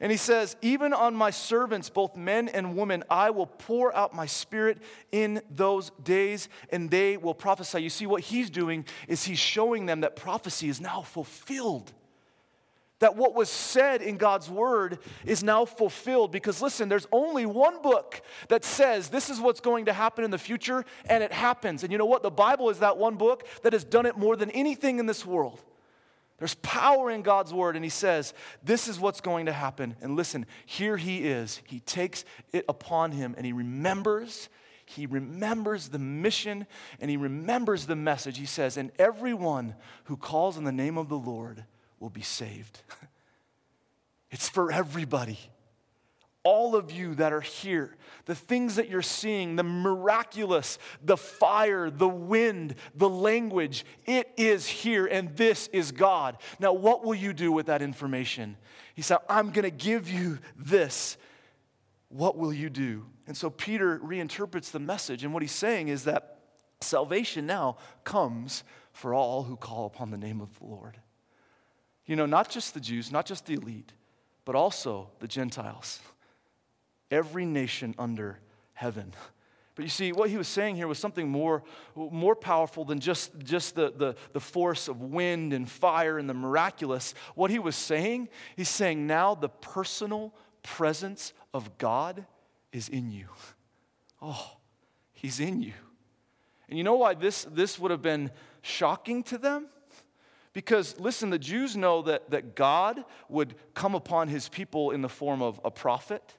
And 0.00 0.10
he 0.10 0.18
says, 0.18 0.56
Even 0.62 0.92
on 0.92 1.14
my 1.14 1.30
servants, 1.30 1.88
both 1.88 2.16
men 2.16 2.48
and 2.48 2.76
women, 2.76 3.04
I 3.08 3.30
will 3.30 3.46
pour 3.46 3.94
out 3.94 4.12
my 4.12 4.26
spirit 4.26 4.78
in 5.12 5.40
those 5.48 5.92
days, 6.02 6.48
and 6.70 6.90
they 6.90 7.16
will 7.16 7.34
prophesy. 7.34 7.84
You 7.84 7.90
see, 7.90 8.06
what 8.06 8.22
he's 8.22 8.50
doing 8.50 8.84
is 9.06 9.22
he's 9.22 9.38
showing 9.38 9.86
them 9.86 10.00
that 10.00 10.16
prophecy 10.16 10.68
is 10.68 10.80
now 10.80 11.02
fulfilled 11.02 11.92
that 13.02 13.16
what 13.16 13.34
was 13.34 13.48
said 13.48 14.00
in 14.00 14.16
God's 14.16 14.48
word 14.48 15.00
is 15.26 15.42
now 15.42 15.64
fulfilled. 15.64 16.30
Because 16.30 16.62
listen, 16.62 16.88
there's 16.88 17.08
only 17.10 17.44
one 17.44 17.82
book 17.82 18.22
that 18.46 18.64
says 18.64 19.08
this 19.08 19.28
is 19.28 19.40
what's 19.40 19.58
going 19.58 19.86
to 19.86 19.92
happen 19.92 20.22
in 20.22 20.30
the 20.30 20.38
future, 20.38 20.84
and 21.06 21.24
it 21.24 21.32
happens. 21.32 21.82
And 21.82 21.90
you 21.90 21.98
know 21.98 22.06
what? 22.06 22.22
The 22.22 22.30
Bible 22.30 22.70
is 22.70 22.78
that 22.78 22.98
one 22.98 23.16
book 23.16 23.44
that 23.64 23.72
has 23.72 23.82
done 23.82 24.06
it 24.06 24.16
more 24.16 24.36
than 24.36 24.52
anything 24.52 25.00
in 25.00 25.06
this 25.06 25.26
world. 25.26 25.60
There's 26.38 26.54
power 26.54 27.10
in 27.10 27.22
God's 27.22 27.52
word, 27.52 27.74
and 27.74 27.84
He 27.84 27.90
says, 27.90 28.34
This 28.62 28.86
is 28.86 29.00
what's 29.00 29.20
going 29.20 29.46
to 29.46 29.52
happen. 29.52 29.96
And 30.00 30.14
listen, 30.14 30.46
here 30.64 30.96
He 30.96 31.26
is. 31.26 31.60
He 31.64 31.80
takes 31.80 32.24
it 32.52 32.64
upon 32.68 33.10
Him 33.10 33.34
and 33.36 33.44
He 33.44 33.52
remembers, 33.52 34.48
he 34.84 35.06
remembers 35.06 35.88
the 35.88 35.98
mission 35.98 36.66
and 37.00 37.10
he 37.10 37.16
remembers 37.16 37.86
the 37.86 37.96
message. 37.96 38.36
He 38.36 38.44
says, 38.44 38.76
And 38.76 38.92
everyone 38.98 39.74
who 40.04 40.18
calls 40.18 40.58
on 40.58 40.64
the 40.64 40.72
name 40.72 40.98
of 40.98 41.08
the 41.08 41.16
Lord 41.16 41.64
will 42.02 42.10
be 42.10 42.20
saved. 42.20 42.82
it's 44.30 44.48
for 44.48 44.72
everybody. 44.72 45.38
All 46.44 46.74
of 46.74 46.90
you 46.90 47.14
that 47.14 47.32
are 47.32 47.40
here, 47.40 47.96
the 48.24 48.34
things 48.34 48.74
that 48.74 48.88
you're 48.88 49.00
seeing, 49.00 49.54
the 49.54 49.62
miraculous, 49.62 50.80
the 51.00 51.16
fire, 51.16 51.88
the 51.88 52.08
wind, 52.08 52.74
the 52.96 53.08
language, 53.08 53.86
it 54.04 54.28
is 54.36 54.66
here 54.66 55.06
and 55.06 55.36
this 55.36 55.68
is 55.68 55.92
God. 55.92 56.36
Now, 56.58 56.72
what 56.72 57.04
will 57.04 57.14
you 57.14 57.32
do 57.32 57.52
with 57.52 57.66
that 57.66 57.80
information? 57.80 58.56
He 58.96 59.02
said, 59.02 59.18
I'm 59.28 59.50
going 59.50 59.62
to 59.62 59.70
give 59.70 60.10
you 60.10 60.40
this. 60.56 61.16
What 62.08 62.36
will 62.36 62.52
you 62.52 62.68
do? 62.68 63.06
And 63.28 63.36
so 63.36 63.48
Peter 63.48 64.00
reinterprets 64.00 64.72
the 64.72 64.80
message, 64.80 65.22
and 65.22 65.32
what 65.32 65.42
he's 65.42 65.52
saying 65.52 65.86
is 65.86 66.02
that 66.04 66.40
salvation 66.80 67.46
now 67.46 67.76
comes 68.02 68.64
for 68.92 69.14
all 69.14 69.44
who 69.44 69.56
call 69.56 69.86
upon 69.86 70.10
the 70.10 70.18
name 70.18 70.40
of 70.40 70.58
the 70.58 70.66
Lord. 70.66 70.98
You 72.06 72.16
know, 72.16 72.26
not 72.26 72.48
just 72.50 72.74
the 72.74 72.80
Jews, 72.80 73.12
not 73.12 73.26
just 73.26 73.46
the 73.46 73.54
elite, 73.54 73.92
but 74.44 74.54
also 74.54 75.10
the 75.20 75.28
Gentiles. 75.28 76.00
Every 77.10 77.46
nation 77.46 77.94
under 77.98 78.38
heaven. 78.74 79.12
But 79.74 79.84
you 79.84 79.88
see, 79.88 80.12
what 80.12 80.28
he 80.28 80.36
was 80.36 80.48
saying 80.48 80.76
here 80.76 80.86
was 80.86 80.98
something 80.98 81.28
more, 81.28 81.62
more 81.96 82.36
powerful 82.36 82.84
than 82.84 83.00
just, 83.00 83.38
just 83.38 83.74
the, 83.74 83.92
the, 83.96 84.16
the 84.32 84.40
force 84.40 84.86
of 84.86 85.00
wind 85.00 85.52
and 85.52 85.68
fire 85.68 86.18
and 86.18 86.28
the 86.28 86.34
miraculous. 86.34 87.14
What 87.34 87.50
he 87.50 87.58
was 87.58 87.74
saying, 87.74 88.28
he's 88.54 88.68
saying 88.68 89.06
now 89.06 89.34
the 89.34 89.48
personal 89.48 90.34
presence 90.62 91.32
of 91.54 91.78
God 91.78 92.26
is 92.70 92.88
in 92.88 93.12
you. 93.12 93.28
Oh, 94.20 94.56
he's 95.12 95.40
in 95.40 95.62
you. 95.62 95.72
And 96.68 96.76
you 96.76 96.84
know 96.84 96.96
why 96.96 97.14
this, 97.14 97.44
this 97.44 97.78
would 97.78 97.90
have 97.90 98.02
been 98.02 98.30
shocking 98.60 99.22
to 99.24 99.38
them? 99.38 99.68
Because, 100.52 100.98
listen, 100.98 101.30
the 101.30 101.38
Jews 101.38 101.76
know 101.76 102.02
that, 102.02 102.30
that 102.30 102.54
God 102.54 103.04
would 103.28 103.54
come 103.74 103.94
upon 103.94 104.28
his 104.28 104.48
people 104.48 104.90
in 104.90 105.00
the 105.00 105.08
form 105.08 105.40
of 105.40 105.60
a 105.64 105.70
prophet 105.70 106.36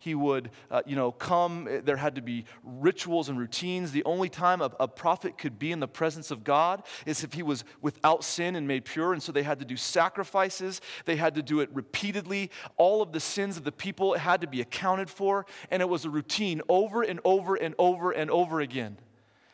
he 0.00 0.14
would, 0.14 0.50
uh, 0.70 0.80
you 0.86 0.96
know, 0.96 1.12
come. 1.12 1.68
There 1.84 1.98
had 1.98 2.14
to 2.14 2.22
be 2.22 2.46
rituals 2.64 3.28
and 3.28 3.38
routines. 3.38 3.92
The 3.92 4.02
only 4.04 4.30
time 4.30 4.62
a, 4.62 4.72
a, 4.80 4.88
prophet 4.88 5.36
could 5.36 5.58
be 5.58 5.72
in 5.72 5.78
the 5.78 5.86
presence 5.86 6.30
of 6.30 6.42
God 6.42 6.82
is 7.04 7.22
if 7.22 7.34
he 7.34 7.42
was 7.42 7.64
without 7.82 8.24
sin 8.24 8.56
and 8.56 8.66
made 8.66 8.86
pure. 8.86 9.12
And 9.12 9.22
so 9.22 9.30
they 9.30 9.42
had 9.42 9.58
to 9.58 9.66
do 9.66 9.76
sacrifices. 9.76 10.80
They 11.04 11.16
had 11.16 11.34
to 11.34 11.42
do 11.42 11.60
it 11.60 11.68
repeatedly. 11.74 12.50
All 12.78 13.02
of 13.02 13.12
the 13.12 13.20
sins 13.20 13.58
of 13.58 13.64
the 13.64 13.72
people 13.72 14.14
had 14.14 14.40
to 14.40 14.46
be 14.46 14.62
accounted 14.62 15.10
for. 15.10 15.44
And 15.70 15.82
it 15.82 15.88
was 15.88 16.06
a 16.06 16.10
routine 16.10 16.62
over 16.70 17.02
and 17.02 17.20
over 17.22 17.54
and 17.54 17.74
over 17.78 18.10
and 18.10 18.30
over 18.30 18.60
again. 18.60 18.96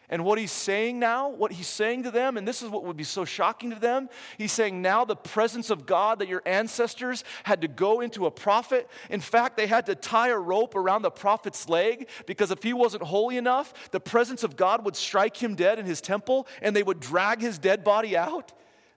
And 0.09 0.25
what 0.25 0.39
he's 0.39 0.53
saying 0.53 0.99
now, 0.99 1.29
what 1.29 1.53
he's 1.53 1.67
saying 1.67 2.05
to 2.05 2.11
them, 2.11 2.37
and 2.37 2.47
this 2.47 2.63
is 2.63 2.69
what 2.69 2.85
would 2.85 2.97
be 2.97 3.05
so 3.05 3.25
shocking 3.25 3.71
to 3.71 3.79
them, 3.79 4.09
he's 4.39 4.53
saying 4.53 4.81
now 4.81 5.05
the 5.05 5.17
presence 5.17 5.71
of 5.71 5.87
God 5.87 6.21
that 6.21 6.29
your 6.29 6.43
ancestors 6.47 7.25
had 7.43 7.61
to 7.63 7.69
go 7.69 8.01
into 8.01 8.27
a 8.27 8.31
prophet. 8.31 8.89
In 9.11 9.21
fact, 9.21 9.57
they 9.57 9.67
had 9.67 9.87
to 9.87 9.95
tie 9.95 10.29
a 10.29 10.39
rope 10.39 10.77
around 10.77 11.03
the 11.03 11.11
prophet's 11.11 11.69
leg 11.69 12.09
because 12.27 12.51
if 12.51 12.63
he 12.63 12.73
wasn't 12.73 13.03
holy 13.03 13.37
enough, 13.37 13.91
the 13.91 14.01
presence 14.01 14.45
of 14.45 14.57
God 14.57 14.85
would 14.85 14.97
strike 14.97 15.37
him 15.37 15.55
dead 15.55 15.79
in 15.79 15.87
his 15.87 16.01
temple 16.01 16.47
and 16.63 16.75
they 16.75 16.83
would 16.83 17.01
drag 17.01 17.41
his 17.41 17.59
dead 17.59 17.83
body 17.83 18.17
out. 18.17 18.53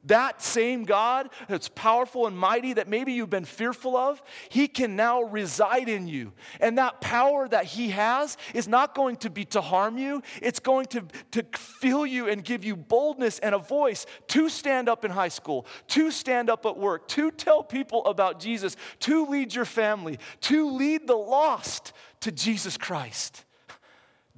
That 0.05 0.41
same 0.41 0.85
God 0.85 1.29
that's 1.49 1.67
powerful 1.67 2.25
and 2.25 2.37
mighty 2.37 2.73
that 2.73 2.87
maybe 2.87 3.11
you've 3.11 3.29
been 3.29 3.43
fearful 3.43 3.97
of, 3.97 4.21
He 4.47 4.67
can 4.69 4.95
now 4.95 5.23
reside 5.23 5.89
in 5.89 6.07
you. 6.07 6.31
And 6.61 6.77
that 6.77 7.01
power 7.01 7.47
that 7.49 7.65
He 7.65 7.89
has 7.89 8.37
is 8.53 8.67
not 8.67 8.95
going 8.95 9.17
to 9.17 9.29
be 9.29 9.43
to 9.45 9.61
harm 9.61 9.97
you, 9.97 10.23
it's 10.41 10.59
going 10.59 10.85
to, 10.87 11.03
to 11.31 11.43
fill 11.57 12.05
you 12.05 12.29
and 12.29 12.43
give 12.43 12.63
you 12.63 12.77
boldness 12.77 13.39
and 13.39 13.53
a 13.53 13.59
voice 13.59 14.05
to 14.27 14.47
stand 14.47 14.87
up 14.87 15.03
in 15.03 15.11
high 15.11 15.27
school, 15.27 15.65
to 15.89 16.11
stand 16.11 16.49
up 16.49 16.65
at 16.65 16.77
work, 16.77 17.07
to 17.09 17.29
tell 17.29 17.61
people 17.61 18.05
about 18.05 18.39
Jesus, 18.39 18.77
to 19.01 19.25
lead 19.25 19.53
your 19.53 19.65
family, 19.65 20.17
to 20.41 20.71
lead 20.71 21.07
the 21.07 21.15
lost 21.15 21.91
to 22.21 22.31
Jesus 22.31 22.77
Christ. 22.77 23.43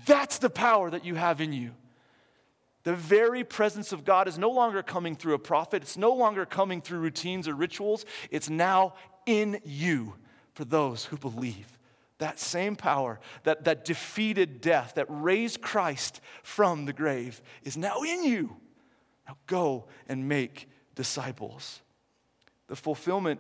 That's 0.07 0.39
the 0.39 0.49
power 0.49 0.89
that 0.89 1.05
you 1.05 1.13
have 1.15 1.39
in 1.39 1.53
you. 1.53 1.71
The 2.83 2.95
very 2.95 3.43
presence 3.43 3.91
of 3.91 4.03
God 4.03 4.27
is 4.27 4.39
no 4.39 4.49
longer 4.49 4.81
coming 4.81 5.15
through 5.15 5.35
a 5.35 5.39
prophet, 5.39 5.83
it's 5.83 5.97
no 5.97 6.13
longer 6.13 6.45
coming 6.45 6.81
through 6.81 6.99
routines 6.99 7.47
or 7.47 7.53
rituals. 7.53 8.05
It's 8.29 8.49
now 8.49 8.95
in 9.25 9.59
you 9.63 10.15
for 10.53 10.65
those 10.65 11.05
who 11.05 11.17
believe. 11.17 11.77
That 12.17 12.39
same 12.39 12.75
power 12.75 13.19
that, 13.43 13.63
that 13.63 13.83
defeated 13.83 14.61
death, 14.61 14.93
that 14.95 15.07
raised 15.09 15.61
Christ 15.61 16.21
from 16.43 16.85
the 16.85 16.93
grave, 16.93 17.41
is 17.63 17.77
now 17.77 18.01
in 18.03 18.23
you. 18.23 18.57
Now 19.27 19.37
go 19.47 19.85
and 20.07 20.27
make 20.27 20.69
disciples. 20.93 21.81
The 22.67 22.75
fulfillment 22.75 23.39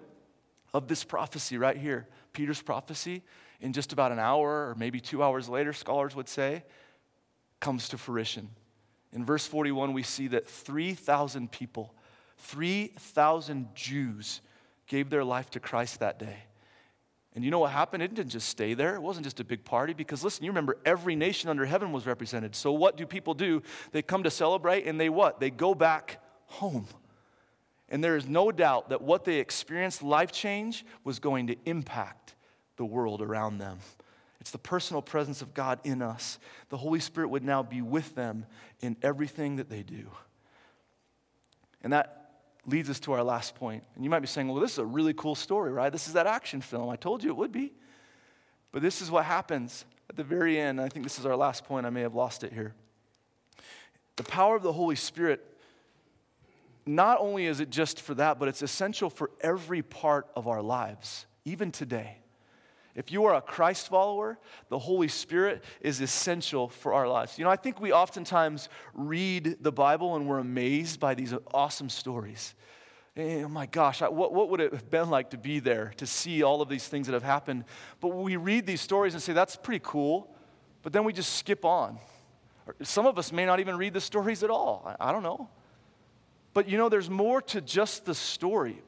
of 0.73 0.87
this 0.87 1.03
prophecy 1.03 1.57
right 1.57 1.77
here, 1.77 2.07
Peter's 2.33 2.61
prophecy, 2.61 3.23
in 3.59 3.73
just 3.73 3.93
about 3.93 4.11
an 4.11 4.19
hour 4.19 4.69
or 4.69 4.75
maybe 4.75 4.99
two 4.99 5.21
hours 5.21 5.47
later, 5.47 5.73
scholars 5.73 6.15
would 6.15 6.27
say, 6.27 6.63
comes 7.59 7.89
to 7.89 7.97
fruition. 7.97 8.49
In 9.13 9.25
verse 9.25 9.45
41, 9.45 9.93
we 9.93 10.03
see 10.03 10.27
that 10.29 10.47
3,000 10.47 11.51
people, 11.51 11.93
3,000 12.37 13.75
Jews 13.75 14.41
gave 14.87 15.09
their 15.09 15.23
life 15.23 15.49
to 15.51 15.59
Christ 15.59 15.99
that 15.99 16.19
day. 16.19 16.37
And 17.33 17.45
you 17.45 17.51
know 17.51 17.59
what 17.59 17.71
happened? 17.71 18.03
It 18.03 18.13
didn't 18.13 18.31
just 18.31 18.49
stay 18.49 18.73
there. 18.73 18.95
It 18.95 19.01
wasn't 19.01 19.25
just 19.25 19.39
a 19.39 19.45
big 19.45 19.63
party 19.63 19.93
because 19.93 20.23
listen, 20.23 20.43
you 20.43 20.51
remember 20.51 20.77
every 20.85 21.15
nation 21.15 21.49
under 21.49 21.65
heaven 21.65 21.93
was 21.93 22.05
represented. 22.05 22.55
So 22.55 22.73
what 22.73 22.97
do 22.97 23.05
people 23.05 23.33
do? 23.33 23.61
They 23.93 24.01
come 24.01 24.23
to 24.23 24.31
celebrate 24.31 24.85
and 24.85 24.99
they 24.99 25.09
what? 25.09 25.39
They 25.39 25.49
go 25.49 25.73
back 25.73 26.21
home. 26.47 26.87
And 27.87 28.03
there 28.03 28.17
is 28.17 28.27
no 28.27 28.51
doubt 28.51 28.89
that 28.89 29.01
what 29.01 29.23
they 29.23 29.39
experienced, 29.39 30.03
life 30.03 30.31
change, 30.31 30.85
was 31.03 31.19
going 31.19 31.47
to 31.47 31.55
impact 31.65 32.35
the 32.77 32.85
world 32.85 33.21
around 33.21 33.59
them. 33.59 33.79
It's 34.41 34.51
the 34.51 34.57
personal 34.57 35.03
presence 35.03 35.43
of 35.43 35.53
God 35.53 35.79
in 35.83 36.01
us. 36.01 36.39
The 36.69 36.77
Holy 36.77 36.99
Spirit 36.99 37.29
would 37.29 37.43
now 37.43 37.61
be 37.61 37.81
with 37.81 38.15
them 38.15 38.47
in 38.81 38.97
everything 39.03 39.57
that 39.57 39.69
they 39.69 39.83
do. 39.83 40.07
And 41.83 41.93
that 41.93 42.31
leads 42.65 42.89
us 42.89 42.99
to 43.01 43.13
our 43.13 43.23
last 43.23 43.53
point. 43.53 43.83
And 43.95 44.03
you 44.03 44.09
might 44.09 44.19
be 44.19 44.27
saying, 44.27 44.47
well, 44.47 44.59
this 44.59 44.73
is 44.73 44.77
a 44.79 44.85
really 44.85 45.13
cool 45.13 45.35
story, 45.35 45.71
right? 45.71 45.91
This 45.91 46.07
is 46.07 46.13
that 46.13 46.25
action 46.25 46.59
film. 46.59 46.89
I 46.89 46.95
told 46.95 47.23
you 47.23 47.29
it 47.29 47.37
would 47.37 47.51
be. 47.51 47.71
But 48.71 48.81
this 48.81 49.01
is 49.01 49.11
what 49.11 49.25
happens 49.25 49.85
at 50.09 50.15
the 50.15 50.23
very 50.23 50.59
end. 50.59 50.81
I 50.81 50.89
think 50.89 51.05
this 51.05 51.19
is 51.19 51.25
our 51.25 51.35
last 51.35 51.63
point. 51.65 51.85
I 51.85 51.91
may 51.91 52.01
have 52.01 52.15
lost 52.15 52.43
it 52.43 52.51
here. 52.51 52.73
The 54.15 54.23
power 54.23 54.55
of 54.55 54.63
the 54.63 54.73
Holy 54.73 54.95
Spirit, 54.95 55.45
not 56.87 57.19
only 57.19 57.45
is 57.45 57.59
it 57.59 57.69
just 57.69 58.01
for 58.01 58.15
that, 58.15 58.39
but 58.39 58.47
it's 58.47 58.63
essential 58.63 59.11
for 59.11 59.29
every 59.41 59.83
part 59.83 60.27
of 60.35 60.47
our 60.47 60.63
lives, 60.63 61.27
even 61.45 61.71
today. 61.71 62.20
If 62.95 63.11
you 63.11 63.25
are 63.25 63.35
a 63.35 63.41
Christ 63.41 63.87
follower, 63.87 64.37
the 64.69 64.79
Holy 64.79 65.07
Spirit 65.07 65.63
is 65.79 66.01
essential 66.01 66.67
for 66.67 66.93
our 66.93 67.07
lives. 67.07 67.37
You 67.37 67.45
know, 67.45 67.51
I 67.51 67.55
think 67.55 67.79
we 67.79 67.93
oftentimes 67.93 68.69
read 68.93 69.57
the 69.61 69.71
Bible 69.71 70.15
and 70.15 70.27
we're 70.27 70.39
amazed 70.39 70.99
by 70.99 71.15
these 71.15 71.33
awesome 71.53 71.89
stories. 71.89 72.53
oh 73.17 73.47
my 73.47 73.65
gosh, 73.65 74.01
what, 74.01 74.33
what 74.33 74.49
would 74.49 74.59
it 74.59 74.73
have 74.73 74.89
been 74.89 75.09
like 75.09 75.29
to 75.29 75.37
be 75.37 75.59
there, 75.59 75.93
to 75.97 76.05
see 76.05 76.43
all 76.43 76.61
of 76.61 76.69
these 76.69 76.87
things 76.87 77.07
that 77.07 77.13
have 77.13 77.23
happened? 77.23 77.63
But 77.99 78.09
we 78.09 78.35
read 78.35 78.65
these 78.65 78.81
stories 78.81 79.13
and 79.13 79.23
say, 79.23 79.33
that's 79.33 79.55
pretty 79.55 79.81
cool, 79.83 80.33
but 80.83 80.91
then 80.91 81.03
we 81.03 81.13
just 81.13 81.37
skip 81.37 81.63
on. 81.63 81.97
Some 82.83 83.05
of 83.05 83.17
us 83.17 83.31
may 83.31 83.45
not 83.45 83.59
even 83.59 83.77
read 83.77 83.93
the 83.93 84.01
stories 84.01 84.43
at 84.43 84.49
all. 84.49 84.95
I 84.99 85.11
don't 85.11 85.23
know. 85.23 85.49
But 86.53 86.67
you 86.67 86.77
know, 86.77 86.89
there's 86.89 87.09
more 87.09 87.41
to 87.43 87.61
just 87.61 88.05
the 88.05 88.15
story. 88.15 88.81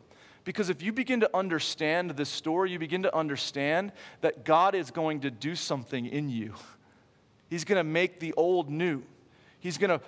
Because 0.43 0.69
if 0.69 0.81
you 0.81 0.91
begin 0.91 1.21
to 1.21 1.29
understand 1.33 2.11
this 2.11 2.29
story, 2.29 2.71
you 2.71 2.79
begin 2.79 3.03
to 3.03 3.15
understand 3.15 3.91
that 4.21 4.43
God 4.43 4.75
is 4.75 4.91
going 4.91 5.21
to 5.21 5.31
do 5.31 5.55
something 5.55 6.05
in 6.05 6.29
you. 6.29 6.53
He's 7.49 7.63
going 7.63 7.77
to 7.77 7.83
make 7.83 8.19
the 8.19 8.33
old 8.33 8.69
new. 8.69 9.03
He's 9.59 9.77
going 9.77 9.97
to 9.97 10.05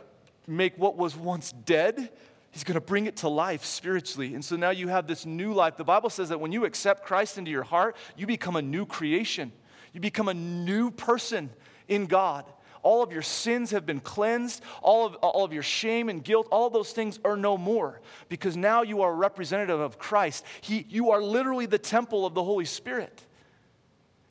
make 0.48 0.78
what 0.78 0.98
was 0.98 1.16
once 1.16 1.52
dead, 1.52 2.10
He's 2.52 2.64
going 2.64 2.76
to 2.76 2.82
bring 2.82 3.06
it 3.06 3.18
to 3.18 3.28
life 3.28 3.66
spiritually. 3.66 4.34
And 4.34 4.44
so 4.44 4.56
now 4.56 4.70
you 4.70 4.88
have 4.88 5.08
this 5.08 5.26
new 5.26 5.52
life. 5.52 5.76
The 5.76 5.84
Bible 5.84 6.10
says 6.10 6.30
that 6.30 6.40
when 6.40 6.54
you 6.54 6.64
accept 6.64 7.06
Christ 7.06 7.38
into 7.38 7.52
your 7.52 7.64
heart, 7.64 7.98
you 8.16 8.26
become 8.26 8.56
a 8.56 8.62
new 8.62 8.86
creation, 8.86 9.52
you 9.92 10.00
become 10.00 10.30
a 10.30 10.34
new 10.34 10.90
person 10.90 11.50
in 11.90 12.06
God. 12.06 12.46
All 12.86 13.02
of 13.02 13.12
your 13.12 13.24
sins 13.24 13.72
have 13.72 13.84
been 13.84 14.00
cleansed. 14.00 14.62
All 14.84 15.08
of, 15.08 15.16
all 15.16 15.44
of 15.44 15.52
your 15.52 15.64
shame 15.64 16.08
and 16.08 16.24
guilt, 16.24 16.48
all 16.52 16.70
those 16.70 16.92
things 16.92 17.20
are 17.26 17.36
no 17.36 17.58
more 17.58 18.00
because 18.30 18.56
now 18.56 18.84
you 18.84 19.02
are 19.02 19.12
a 19.12 19.16
representative 19.16 19.80
of 19.80 19.98
Christ. 19.98 20.46
He, 20.62 20.86
you 20.88 21.10
are 21.10 21.20
literally 21.20 21.66
the 21.66 21.80
temple 21.80 22.28
of 22.28 22.36
the 22.36 22.44
Holy 22.44 22.66
Spirit. 22.66 23.26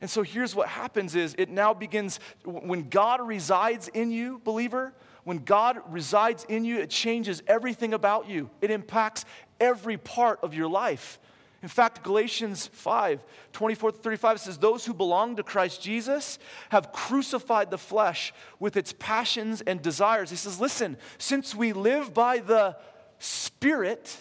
And 0.01 0.09
so 0.09 0.23
here's 0.23 0.55
what 0.55 0.69
happens 0.69 1.17
is 1.17 1.35
it 1.37 1.51
now 1.51 1.75
begins 1.75 2.21
when 2.45 2.89
God 2.89 3.27
resides 3.27 3.89
in 3.89 4.13
you, 4.13 4.41
believer, 4.45 4.95
when 5.25 5.39
God 5.39 5.81
resides 5.89 6.45
in 6.49 6.65
you, 6.65 6.79
it 6.79 6.91
changes 6.91 7.43
everything 7.49 7.93
about 7.93 8.29
you. 8.29 8.51
It 8.61 8.71
impacts 8.71 9.25
every 9.59 9.97
part 9.97 10.39
of 10.45 10.55
your 10.55 10.69
life. 10.69 11.19
In 11.65 11.69
fact, 11.69 12.03
Galatians 12.03 12.67
5 12.75 13.25
24 13.55 13.93
to 13.93 13.99
35 13.99 14.41
says, 14.41 14.59
Those 14.59 14.85
who 14.85 14.93
belong 14.93 15.37
to 15.37 15.43
Christ 15.43 15.81
Jesus 15.81 16.39
have 16.69 16.93
crucified 16.93 17.71
the 17.71 17.79
flesh 17.79 18.35
with 18.61 18.77
its 18.77 18.93
passions 18.99 19.63
and 19.63 19.81
desires. 19.81 20.29
He 20.29 20.37
says, 20.37 20.61
Listen, 20.61 20.99
since 21.17 21.55
we 21.55 21.73
live 21.73 22.13
by 22.13 22.41
the 22.41 22.77
Spirit, 23.19 24.15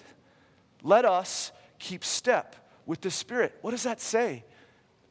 let 0.83 1.03
us 1.03 1.51
keep 1.79 2.05
step 2.05 2.55
with 2.85 3.01
the 3.01 3.11
Spirit. 3.11 3.57
What 3.59 3.71
does 3.71 3.83
that 3.83 3.99
say? 3.99 4.45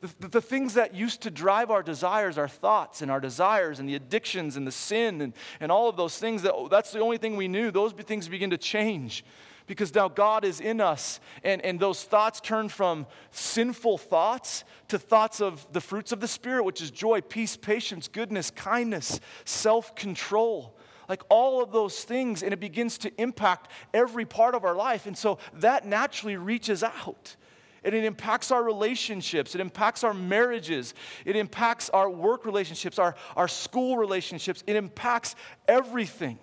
The, 0.01 0.29
the, 0.29 0.41
things 0.41 0.73
that 0.73 0.95
used 0.95 1.21
to 1.21 1.31
drive 1.31 1.71
our 1.71 1.83
desires, 1.83 2.39
our 2.39 2.49
thoughts 2.49 3.03
and 3.03 3.11
our 3.11 3.21
desires 3.21 3.79
and 3.79 3.87
the 3.87 3.95
addictions 3.95 4.57
and 4.57 4.67
the 4.67 4.73
sin 4.73 5.21
and, 5.21 5.35
and 5.61 5.71
all 5.71 5.91
of 5.91 5.99
those 5.99 6.19
things, 6.19 6.41
that, 6.43 6.55
oh, 6.55 6.69
that's 6.69 6.93
the 6.93 7.01
only 7.01 7.19
thing 7.19 7.37
we 7.37 7.47
knew. 7.47 7.71
Those 7.71 7.93
things 7.93 8.27
begin 8.27 8.49
to 8.51 8.59
change 8.59 9.23
because 9.67 9.95
now 9.95 10.09
God 10.09 10.45
is 10.45 10.61
in 10.61 10.81
us. 10.81 11.21
And, 11.45 11.65
and 11.65 11.79
those 11.79 12.05
thoughts 12.05 12.41
turn 12.41 12.69
from 12.69 13.07
sinful 13.31 13.99
thoughts 13.99 14.65
to 14.89 14.99
thoughts 14.99 15.41
of 15.41 15.67
the 15.73 15.81
fruits 15.81 16.13
of 16.13 16.21
the 16.21 16.29
Spirit, 16.29 16.65
which 16.65 16.83
is 16.83 16.91
joy, 16.91 17.21
peace, 17.21 17.57
patience, 17.57 18.09
goodness, 18.09 18.51
kindness, 18.51 19.21
self 19.45 19.95
control. 19.95 20.77
Like 21.09 21.23
all 21.29 21.63
of 21.63 21.73
those 21.73 22.05
things, 22.05 22.43
and 22.43 22.53
it 22.53 22.61
begins 22.61 22.97
to 22.99 23.21
impact 23.21 23.71
every 23.93 24.25
part 24.25 24.55
of 24.55 24.65
our 24.65 24.75
life. 24.75 25.07
And 25.07 25.19
so 25.19 25.39
that 25.55 25.87
naturally 25.87 26.37
reaches 26.37 26.83
out. 26.83 27.37
And 27.85 27.95
it 27.95 28.05
impacts 28.05 28.51
our 28.51 28.63
relationships. 28.63 29.55
It 29.55 29.61
impacts 29.61 30.05
our 30.05 30.15
marriages. 30.15 30.95
It 31.25 31.35
impacts 31.35 31.91
our 31.91 32.09
work 32.09 32.47
relationships, 32.47 32.99
our, 32.99 33.17
our 33.37 33.49
school 33.49 33.97
relationships. 33.97 34.63
It 34.67 34.77
impacts 34.77 35.35
everything. 35.67 36.39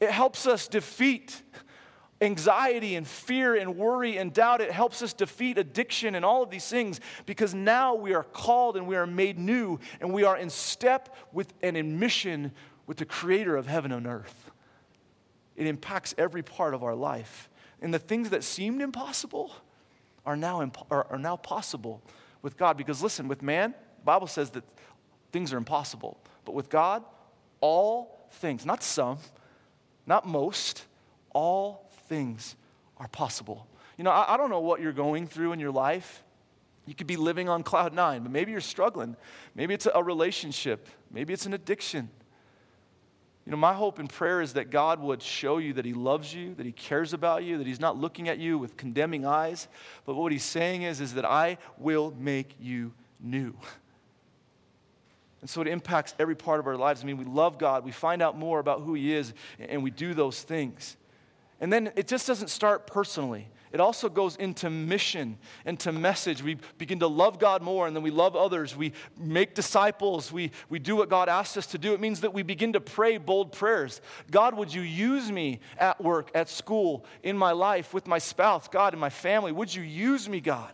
It 0.00 0.10
helps 0.10 0.46
us 0.46 0.66
defeat 0.66 1.42
anxiety 2.20 2.94
and 2.96 3.06
fear 3.06 3.54
and 3.54 3.76
worry 3.76 4.16
and 4.16 4.32
doubt. 4.32 4.60
It 4.60 4.70
helps 4.70 5.02
us 5.02 5.12
defeat 5.12 5.58
addiction 5.58 6.14
and 6.14 6.24
all 6.24 6.42
of 6.42 6.50
these 6.50 6.68
things 6.68 7.00
because 7.26 7.54
now 7.54 7.94
we 7.94 8.14
are 8.14 8.24
called 8.24 8.76
and 8.76 8.86
we 8.86 8.96
are 8.96 9.06
made 9.06 9.38
new 9.38 9.78
and 10.00 10.12
we 10.12 10.24
are 10.24 10.36
in 10.36 10.50
step 10.50 11.14
with 11.32 11.52
and 11.62 11.76
in 11.76 11.98
mission 11.98 12.52
with 12.86 12.98
the 12.98 13.04
creator 13.04 13.56
of 13.56 13.66
heaven 13.66 13.92
and 13.92 14.06
earth. 14.06 14.50
It 15.56 15.66
impacts 15.66 16.14
every 16.18 16.42
part 16.42 16.74
of 16.74 16.82
our 16.82 16.94
life. 16.94 17.48
And 17.80 17.92
the 17.92 17.98
things 17.98 18.30
that 18.30 18.42
seemed 18.44 18.80
impossible, 18.80 19.52
are 20.26 20.36
now, 20.36 20.62
imp- 20.62 20.90
are, 20.90 21.06
are 21.10 21.18
now 21.18 21.36
possible 21.36 22.02
with 22.42 22.56
God. 22.56 22.76
Because 22.76 23.02
listen, 23.02 23.28
with 23.28 23.42
man, 23.42 23.74
the 23.98 24.04
Bible 24.04 24.26
says 24.26 24.50
that 24.50 24.64
things 25.32 25.52
are 25.52 25.56
impossible. 25.56 26.18
But 26.44 26.54
with 26.54 26.68
God, 26.68 27.04
all 27.60 28.28
things, 28.32 28.64
not 28.66 28.82
some, 28.82 29.18
not 30.06 30.26
most, 30.26 30.84
all 31.34 31.83
things 32.06 32.56
are 32.96 33.08
possible. 33.08 33.66
You 33.96 34.04
know, 34.04 34.10
I, 34.10 34.34
I 34.34 34.36
don't 34.36 34.50
know 34.50 34.60
what 34.60 34.80
you're 34.80 34.92
going 34.92 35.26
through 35.26 35.52
in 35.52 35.60
your 35.60 35.70
life. 35.70 36.22
You 36.86 36.94
could 36.94 37.06
be 37.06 37.16
living 37.16 37.48
on 37.48 37.62
cloud 37.62 37.94
nine, 37.94 38.22
but 38.22 38.32
maybe 38.32 38.52
you're 38.52 38.60
struggling. 38.60 39.16
Maybe 39.54 39.74
it's 39.74 39.88
a 39.92 40.02
relationship. 40.02 40.88
Maybe 41.10 41.32
it's 41.32 41.46
an 41.46 41.54
addiction. 41.54 42.10
You 43.46 43.50
know, 43.50 43.56
my 43.58 43.74
hope 43.74 43.98
and 43.98 44.08
prayer 44.08 44.40
is 44.40 44.54
that 44.54 44.70
God 44.70 45.00
would 45.00 45.22
show 45.22 45.58
you 45.58 45.74
that 45.74 45.84
He 45.84 45.92
loves 45.92 46.34
you, 46.34 46.54
that 46.54 46.64
He 46.64 46.72
cares 46.72 47.12
about 47.12 47.44
you, 47.44 47.58
that 47.58 47.66
He's 47.66 47.80
not 47.80 47.96
looking 47.96 48.28
at 48.28 48.38
you 48.38 48.56
with 48.56 48.76
condemning 48.76 49.26
eyes, 49.26 49.68
but 50.06 50.14
what 50.14 50.32
He's 50.32 50.44
saying 50.44 50.82
is, 50.82 51.00
is 51.00 51.14
that 51.14 51.26
I 51.26 51.58
will 51.78 52.14
make 52.18 52.56
you 52.58 52.92
new. 53.20 53.54
And 55.42 55.50
so 55.50 55.60
it 55.60 55.68
impacts 55.68 56.14
every 56.18 56.34
part 56.34 56.58
of 56.58 56.66
our 56.66 56.76
lives. 56.76 57.02
I 57.02 57.04
mean, 57.04 57.18
we 57.18 57.26
love 57.26 57.58
God, 57.58 57.84
we 57.84 57.92
find 57.92 58.22
out 58.22 58.38
more 58.38 58.60
about 58.60 58.80
who 58.80 58.94
He 58.94 59.12
is, 59.12 59.34
and 59.58 59.82
we 59.82 59.90
do 59.90 60.14
those 60.14 60.40
things. 60.42 60.96
And 61.60 61.72
then 61.72 61.92
it 61.96 62.08
just 62.08 62.26
doesn't 62.26 62.48
start 62.48 62.86
personally 62.86 63.48
it 63.74 63.80
also 63.80 64.08
goes 64.08 64.36
into 64.36 64.70
mission 64.70 65.36
and 65.64 65.80
to 65.80 65.90
message. 65.90 66.44
We 66.44 66.58
begin 66.78 67.00
to 67.00 67.08
love 67.08 67.40
God 67.40 67.60
more 67.60 67.88
and 67.88 67.96
then 67.96 68.04
we 68.04 68.12
love 68.12 68.36
others. 68.36 68.76
We 68.76 68.92
make 69.18 69.56
disciples. 69.56 70.30
We, 70.30 70.52
we 70.68 70.78
do 70.78 70.94
what 70.94 71.08
God 71.08 71.28
asks 71.28 71.56
us 71.56 71.66
to 71.66 71.78
do. 71.78 71.92
It 71.92 71.98
means 71.98 72.20
that 72.20 72.32
we 72.32 72.44
begin 72.44 72.74
to 72.74 72.80
pray 72.80 73.18
bold 73.18 73.50
prayers. 73.50 74.00
God, 74.30 74.56
would 74.56 74.72
you 74.72 74.82
use 74.82 75.32
me 75.32 75.58
at 75.76 76.00
work, 76.00 76.30
at 76.36 76.48
school, 76.48 77.04
in 77.24 77.36
my 77.36 77.50
life, 77.50 77.92
with 77.92 78.06
my 78.06 78.18
spouse, 78.18 78.68
God, 78.68 78.94
in 78.94 79.00
my 79.00 79.10
family? 79.10 79.50
Would 79.50 79.74
you 79.74 79.82
use 79.82 80.28
me, 80.28 80.40
God? 80.40 80.70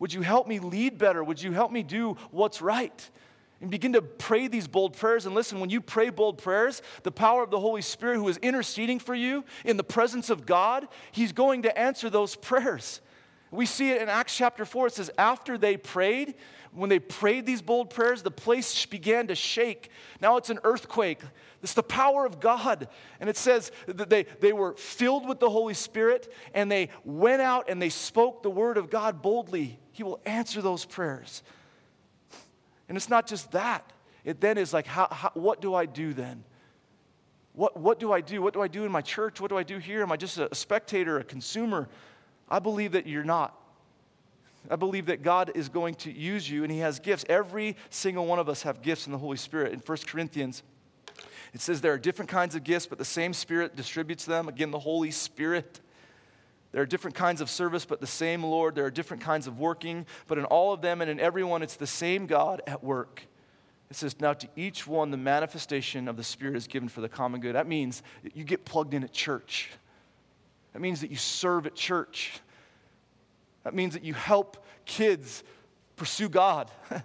Would 0.00 0.12
you 0.12 0.22
help 0.22 0.48
me 0.48 0.58
lead 0.58 0.98
better? 0.98 1.22
Would 1.22 1.40
you 1.40 1.52
help 1.52 1.70
me 1.70 1.84
do 1.84 2.16
what's 2.32 2.60
right? 2.60 3.10
And 3.60 3.70
begin 3.70 3.92
to 3.92 4.02
pray 4.02 4.48
these 4.48 4.66
bold 4.66 4.96
prayers. 4.96 5.26
And 5.26 5.34
listen, 5.34 5.60
when 5.60 5.70
you 5.70 5.80
pray 5.80 6.10
bold 6.10 6.38
prayers, 6.38 6.82
the 7.02 7.12
power 7.12 7.42
of 7.42 7.50
the 7.50 7.60
Holy 7.60 7.82
Spirit 7.82 8.16
who 8.16 8.28
is 8.28 8.38
interceding 8.38 8.98
for 8.98 9.14
you 9.14 9.44
in 9.64 9.76
the 9.76 9.84
presence 9.84 10.30
of 10.30 10.46
God, 10.46 10.88
He's 11.12 11.32
going 11.32 11.62
to 11.62 11.78
answer 11.78 12.08
those 12.08 12.36
prayers. 12.36 13.00
We 13.50 13.66
see 13.66 13.90
it 13.90 14.00
in 14.00 14.08
Acts 14.08 14.36
chapter 14.36 14.64
4. 14.64 14.86
It 14.88 14.92
says, 14.92 15.10
after 15.18 15.58
they 15.58 15.76
prayed, 15.76 16.34
when 16.72 16.88
they 16.88 17.00
prayed 17.00 17.46
these 17.46 17.62
bold 17.62 17.90
prayers, 17.90 18.22
the 18.22 18.30
place 18.30 18.86
began 18.86 19.26
to 19.26 19.34
shake. 19.34 19.90
Now 20.20 20.36
it's 20.36 20.50
an 20.50 20.60
earthquake. 20.62 21.20
It's 21.62 21.74
the 21.74 21.82
power 21.82 22.24
of 22.24 22.38
God. 22.38 22.86
And 23.18 23.28
it 23.28 23.36
says 23.36 23.72
that 23.86 24.08
they, 24.08 24.26
they 24.40 24.52
were 24.52 24.74
filled 24.74 25.28
with 25.28 25.40
the 25.40 25.50
Holy 25.50 25.74
Spirit 25.74 26.32
and 26.54 26.70
they 26.70 26.90
went 27.04 27.42
out 27.42 27.68
and 27.68 27.82
they 27.82 27.88
spoke 27.88 28.44
the 28.44 28.50
word 28.50 28.76
of 28.76 28.88
God 28.88 29.20
boldly. 29.20 29.80
He 29.90 30.04
will 30.04 30.20
answer 30.24 30.62
those 30.62 30.84
prayers. 30.84 31.42
And 32.90 32.96
it's 32.96 33.08
not 33.08 33.28
just 33.28 33.52
that. 33.52 33.92
It 34.24 34.40
then 34.40 34.58
is 34.58 34.72
like, 34.74 34.84
how, 34.84 35.06
how, 35.12 35.30
what 35.34 35.60
do 35.60 35.74
I 35.74 35.86
do 35.86 36.12
then? 36.12 36.42
What, 37.52 37.76
what 37.76 38.00
do 38.00 38.12
I 38.12 38.20
do? 38.20 38.42
What 38.42 38.52
do 38.52 38.60
I 38.60 38.66
do 38.66 38.84
in 38.84 38.90
my 38.90 39.00
church? 39.00 39.40
What 39.40 39.48
do 39.48 39.56
I 39.56 39.62
do 39.62 39.78
here? 39.78 40.02
Am 40.02 40.10
I 40.10 40.16
just 40.16 40.38
a, 40.38 40.52
spectator, 40.52 41.16
a 41.20 41.22
consumer? 41.22 41.88
I 42.48 42.58
believe 42.58 42.90
that 42.92 43.06
you're 43.06 43.22
not. 43.22 43.56
I 44.68 44.74
believe 44.74 45.06
that 45.06 45.22
God 45.22 45.52
is 45.54 45.68
going 45.68 45.94
to 45.94 46.10
use 46.10 46.50
you 46.50 46.64
and 46.64 46.72
He 46.72 46.80
has 46.80 46.98
gifts. 46.98 47.24
Every 47.28 47.76
single 47.90 48.26
one 48.26 48.40
of 48.40 48.48
us 48.48 48.62
have 48.62 48.82
gifts 48.82 49.06
in 49.06 49.12
the 49.12 49.18
Holy 49.18 49.36
Spirit. 49.36 49.72
In 49.72 49.78
1 49.78 49.98
Corinthians, 50.08 50.64
it 51.54 51.60
says 51.60 51.80
there 51.80 51.92
are 51.92 51.98
different 51.98 52.28
kinds 52.28 52.56
of 52.56 52.64
gifts, 52.64 52.86
but 52.86 52.98
the 52.98 53.04
same 53.04 53.32
Spirit 53.34 53.76
distributes 53.76 54.24
them. 54.24 54.48
Again, 54.48 54.72
the 54.72 54.80
Holy 54.80 55.12
Spirit. 55.12 55.78
There 56.72 56.82
are 56.82 56.86
different 56.86 57.16
kinds 57.16 57.40
of 57.40 57.50
service, 57.50 57.84
but 57.84 58.00
the 58.00 58.06
same 58.06 58.44
Lord. 58.44 58.74
There 58.74 58.84
are 58.84 58.90
different 58.90 59.22
kinds 59.22 59.46
of 59.46 59.58
working, 59.58 60.06
but 60.28 60.38
in 60.38 60.44
all 60.44 60.72
of 60.72 60.82
them 60.82 61.00
and 61.00 61.10
in 61.10 61.18
everyone, 61.18 61.62
it's 61.62 61.76
the 61.76 61.86
same 61.86 62.26
God 62.26 62.62
at 62.66 62.84
work. 62.84 63.26
It 63.90 63.96
says, 63.96 64.20
Now 64.20 64.34
to 64.34 64.48
each 64.54 64.86
one, 64.86 65.10
the 65.10 65.16
manifestation 65.16 66.06
of 66.06 66.16
the 66.16 66.22
Spirit 66.22 66.56
is 66.56 66.68
given 66.68 66.88
for 66.88 67.00
the 67.00 67.08
common 67.08 67.40
good. 67.40 67.56
That 67.56 67.66
means 67.66 68.02
that 68.22 68.36
you 68.36 68.44
get 68.44 68.64
plugged 68.64 68.94
in 68.94 69.02
at 69.02 69.12
church. 69.12 69.70
That 70.72 70.80
means 70.80 71.00
that 71.00 71.10
you 71.10 71.16
serve 71.16 71.66
at 71.66 71.74
church. 71.74 72.40
That 73.64 73.74
means 73.74 73.94
that 73.94 74.04
you 74.04 74.14
help 74.14 74.64
kids 74.86 75.42
pursue 75.96 76.28
God. 76.28 76.70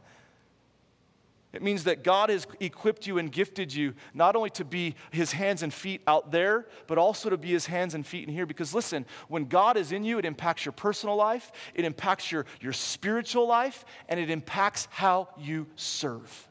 It 1.56 1.64
means 1.64 1.86
that 1.86 2.04
God 2.04 2.30
has 2.30 2.46
equipped 2.60 3.08
you 3.08 3.18
and 3.18 3.32
gifted 3.32 3.74
you 3.74 3.94
not 4.14 4.36
only 4.36 4.50
to 4.52 4.66
be 4.66 4.96
his 5.12 5.32
hands 5.32 5.64
and 5.64 5.74
feet 5.74 6.02
out 6.06 6.32
there, 6.32 6.68
but 6.86 6.98
also 6.98 7.30
to 7.30 7.38
be 7.38 7.52
his 7.52 7.66
hands 7.66 7.96
and 7.96 8.06
feet 8.06 8.28
in 8.28 8.34
here. 8.34 8.46
Because 8.46 8.74
listen, 8.74 9.06
when 9.30 9.46
God 9.46 9.78
is 9.78 9.94
in 9.94 10.04
you, 10.04 10.20
it 10.20 10.26
impacts 10.26 10.66
your 10.66 10.74
personal 10.74 11.16
life, 11.16 11.52
it 11.74 11.86
impacts 11.86 12.32
your, 12.32 12.46
your 12.60 12.74
spiritual 12.74 13.48
life, 13.48 13.86
and 14.10 14.20
it 14.20 14.30
impacts 14.30 14.90
how 14.92 15.30
you 15.40 15.66
serve. 15.76 16.50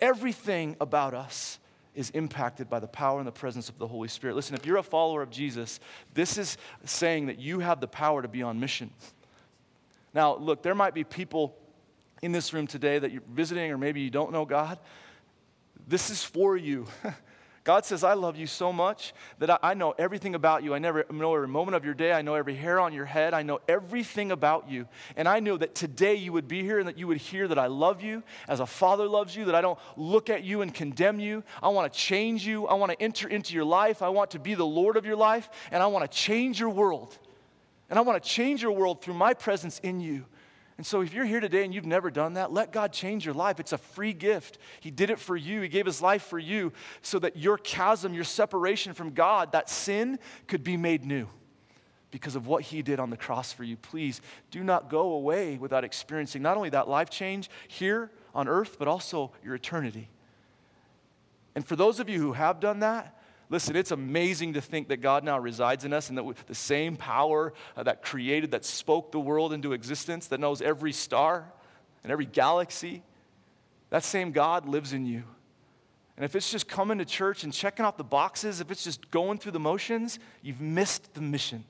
Everything 0.00 0.76
about 0.80 1.14
us 1.14 1.58
is 1.94 2.10
impacted 2.10 2.68
by 2.68 2.78
the 2.78 2.86
power 2.86 3.18
and 3.18 3.26
the 3.26 3.32
presence 3.32 3.68
of 3.68 3.78
the 3.78 3.86
Holy 3.86 4.08
Spirit. 4.08 4.36
Listen, 4.36 4.54
if 4.54 4.66
you're 4.66 4.76
a 4.76 4.82
follower 4.82 5.22
of 5.22 5.30
Jesus, 5.30 5.80
this 6.14 6.36
is 6.36 6.58
saying 6.84 7.26
that 7.26 7.40
you 7.40 7.60
have 7.60 7.80
the 7.80 7.88
power 7.88 8.20
to 8.20 8.28
be 8.28 8.42
on 8.42 8.60
mission. 8.60 8.90
Now, 10.14 10.36
look, 10.36 10.62
there 10.62 10.74
might 10.74 10.94
be 10.94 11.04
people 11.04 11.56
in 12.22 12.32
this 12.32 12.52
room 12.52 12.66
today 12.66 12.98
that 12.98 13.12
you're 13.12 13.22
visiting 13.32 13.70
or 13.70 13.78
maybe 13.78 14.00
you 14.00 14.10
don't 14.10 14.32
know 14.32 14.44
God, 14.44 14.78
this 15.86 16.10
is 16.10 16.22
for 16.22 16.56
you. 16.56 16.86
God 17.68 17.84
says, 17.84 18.02
I 18.02 18.14
love 18.14 18.38
you 18.38 18.46
so 18.46 18.72
much 18.72 19.12
that 19.40 19.50
I, 19.50 19.58
I, 19.62 19.74
know 19.74 19.94
everything 19.98 20.34
about 20.34 20.62
you. 20.62 20.72
I 20.72 20.78
never 20.78 21.04
know 21.12 21.34
every 21.34 21.48
moment 21.48 21.76
of 21.76 21.84
your 21.84 21.92
day. 21.92 22.12
I 22.12 22.22
know 22.22 22.34
every 22.34 22.54
hair 22.54 22.80
on 22.80 22.94
your 22.94 23.04
head. 23.04 23.34
I 23.34 23.42
know 23.42 23.60
everything 23.68 24.32
about 24.32 24.70
you. 24.70 24.88
And 25.16 25.28
I 25.28 25.40
know 25.40 25.54
that 25.58 25.74
today 25.74 26.14
you 26.14 26.32
would 26.32 26.48
be 26.48 26.62
here 26.62 26.78
and 26.78 26.88
that 26.88 26.96
you 26.96 27.06
would 27.08 27.18
hear 27.18 27.46
that 27.46 27.58
I 27.58 27.66
love 27.66 28.02
you 28.02 28.22
as 28.48 28.60
a 28.60 28.66
father 28.66 29.06
loves 29.06 29.36
you, 29.36 29.44
that 29.44 29.54
I 29.54 29.60
don't 29.60 29.78
look 29.98 30.30
at 30.30 30.44
you 30.44 30.62
and 30.62 30.72
condemn 30.72 31.20
you. 31.20 31.44
I 31.62 31.68
want 31.68 31.92
to 31.92 31.98
change 31.98 32.46
you. 32.46 32.66
I 32.66 32.72
want 32.72 32.90
to 32.92 33.02
enter 33.02 33.28
into 33.28 33.52
your 33.52 33.66
life. 33.66 34.00
I 34.00 34.08
want 34.08 34.30
to 34.30 34.38
be 34.38 34.54
the 34.54 34.64
Lord 34.64 34.96
of 34.96 35.04
your 35.04 35.16
life. 35.16 35.50
And 35.70 35.82
I 35.82 35.88
want 35.88 36.10
to 36.10 36.16
change 36.16 36.58
your 36.58 36.70
world. 36.70 37.18
And 37.90 37.98
I 37.98 38.02
want 38.02 38.22
to 38.22 38.26
change 38.26 38.62
your 38.62 38.72
world 38.72 39.02
through 39.02 39.12
my 39.12 39.34
presence 39.34 39.78
in 39.80 40.00
you. 40.00 40.24
And 40.78 40.86
so, 40.86 41.00
if 41.00 41.12
you're 41.12 41.24
here 41.24 41.40
today 41.40 41.64
and 41.64 41.74
you've 41.74 41.84
never 41.84 42.08
done 42.08 42.34
that, 42.34 42.52
let 42.52 42.70
God 42.70 42.92
change 42.92 43.26
your 43.26 43.34
life. 43.34 43.58
It's 43.58 43.72
a 43.72 43.78
free 43.78 44.12
gift. 44.12 44.58
He 44.80 44.92
did 44.92 45.10
it 45.10 45.18
for 45.18 45.36
you, 45.36 45.60
He 45.60 45.68
gave 45.68 45.84
His 45.84 46.00
life 46.00 46.22
for 46.22 46.38
you 46.38 46.72
so 47.02 47.18
that 47.18 47.36
your 47.36 47.58
chasm, 47.58 48.14
your 48.14 48.24
separation 48.24 48.94
from 48.94 49.10
God, 49.10 49.52
that 49.52 49.68
sin 49.68 50.20
could 50.46 50.62
be 50.62 50.76
made 50.76 51.04
new 51.04 51.26
because 52.12 52.36
of 52.36 52.46
what 52.46 52.62
He 52.62 52.80
did 52.80 53.00
on 53.00 53.10
the 53.10 53.16
cross 53.16 53.52
for 53.52 53.64
you. 53.64 53.76
Please 53.76 54.20
do 54.52 54.62
not 54.62 54.88
go 54.88 55.12
away 55.12 55.58
without 55.58 55.82
experiencing 55.82 56.42
not 56.42 56.56
only 56.56 56.70
that 56.70 56.88
life 56.88 57.10
change 57.10 57.50
here 57.66 58.12
on 58.32 58.46
earth, 58.46 58.76
but 58.78 58.86
also 58.86 59.32
your 59.42 59.56
eternity. 59.56 60.08
And 61.56 61.66
for 61.66 61.74
those 61.74 61.98
of 61.98 62.08
you 62.08 62.20
who 62.20 62.34
have 62.34 62.60
done 62.60 62.78
that, 62.80 63.17
Listen, 63.50 63.76
it's 63.76 63.90
amazing 63.90 64.54
to 64.54 64.60
think 64.60 64.88
that 64.88 64.98
God 64.98 65.24
now 65.24 65.38
resides 65.38 65.84
in 65.84 65.92
us 65.92 66.10
and 66.10 66.18
that 66.18 66.46
the 66.46 66.54
same 66.54 66.96
power 66.96 67.54
uh, 67.76 67.82
that 67.82 68.02
created, 68.02 68.50
that 68.50 68.64
spoke 68.64 69.10
the 69.10 69.20
world 69.20 69.52
into 69.52 69.72
existence, 69.72 70.26
that 70.28 70.38
knows 70.38 70.60
every 70.60 70.92
star 70.92 71.50
and 72.02 72.12
every 72.12 72.26
galaxy, 72.26 73.02
that 73.90 74.04
same 74.04 74.32
God 74.32 74.68
lives 74.68 74.92
in 74.92 75.06
you. 75.06 75.24
And 76.16 76.24
if 76.24 76.34
it's 76.34 76.50
just 76.50 76.68
coming 76.68 76.98
to 76.98 77.04
church 77.04 77.44
and 77.44 77.52
checking 77.52 77.84
off 77.84 77.96
the 77.96 78.04
boxes, 78.04 78.60
if 78.60 78.70
it's 78.70 78.84
just 78.84 79.10
going 79.10 79.38
through 79.38 79.52
the 79.52 79.60
motions, 79.60 80.18
you've 80.42 80.60
missed 80.60 81.14
the 81.14 81.20
mission. 81.20 81.64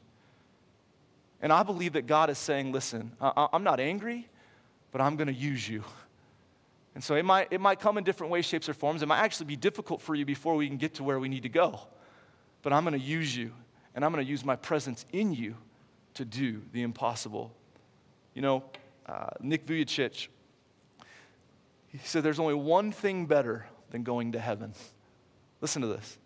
And 1.40 1.52
I 1.52 1.62
believe 1.62 1.92
that 1.92 2.06
God 2.06 2.30
is 2.30 2.38
saying, 2.38 2.72
listen, 2.72 3.12
I'm 3.20 3.62
not 3.62 3.78
angry, 3.78 4.26
but 4.90 5.00
I'm 5.00 5.16
going 5.16 5.28
to 5.28 5.34
use 5.34 5.68
you. 5.68 5.84
And 6.98 7.04
so 7.04 7.14
it 7.14 7.24
might, 7.24 7.46
it 7.52 7.61
might 7.61 7.78
come 7.78 7.96
in 7.96 8.02
different 8.02 8.32
ways, 8.32 8.44
shapes, 8.44 8.68
or 8.68 8.74
forms. 8.74 9.02
It 9.02 9.06
might 9.06 9.20
actually 9.20 9.46
be 9.46 9.54
difficult 9.54 10.02
for 10.02 10.16
you 10.16 10.24
before 10.24 10.56
we 10.56 10.66
can 10.66 10.78
get 10.78 10.94
to 10.94 11.04
where 11.04 11.20
we 11.20 11.28
need 11.28 11.44
to 11.44 11.48
go. 11.48 11.78
But 12.62 12.72
I'm 12.72 12.82
going 12.82 12.98
to 12.98 13.06
use 13.06 13.37
you, 13.37 13.52
and 13.94 14.04
I'm 14.04 14.12
going 14.12 14.26
to 14.26 14.28
use 14.28 14.44
my 14.44 14.56
presence 14.56 15.06
in 15.12 15.32
you 15.32 15.54
to 16.14 16.24
do 16.24 16.61
the 16.72 16.82
impossible. 16.82 17.54
You 18.34 18.42
know, 18.42 18.64
uh, 19.06 19.28
Nick 19.40 19.64
Vujicic, 19.64 20.26
he 21.87 21.98
said 21.98 22.24
there's 22.24 22.40
only 22.40 22.54
one 22.54 22.90
thing 22.90 23.26
better 23.26 23.66
than 23.92 24.02
going 24.02 24.32
to 24.32 24.40
heaven. 24.40 24.74
Listen 25.61 25.82
to 25.82 25.87
this. 25.87 26.18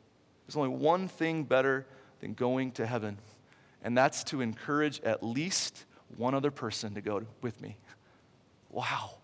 There's 0.46 0.56
only 0.56 0.70
one 0.70 1.06
thing 1.06 1.44
better 1.44 1.84
than 2.20 2.32
going 2.32 2.72
to 2.72 2.86
heaven, 2.86 3.18
and 3.84 3.94
that's 3.94 4.24
to 4.24 4.40
encourage 4.40 5.02
at 5.02 5.22
least 5.22 5.84
one 6.16 6.34
other 6.34 6.50
person 6.50 6.94
to 6.94 7.02
go 7.02 7.24
with 7.42 7.60
me. 7.60 7.76
Wow. 8.70 9.16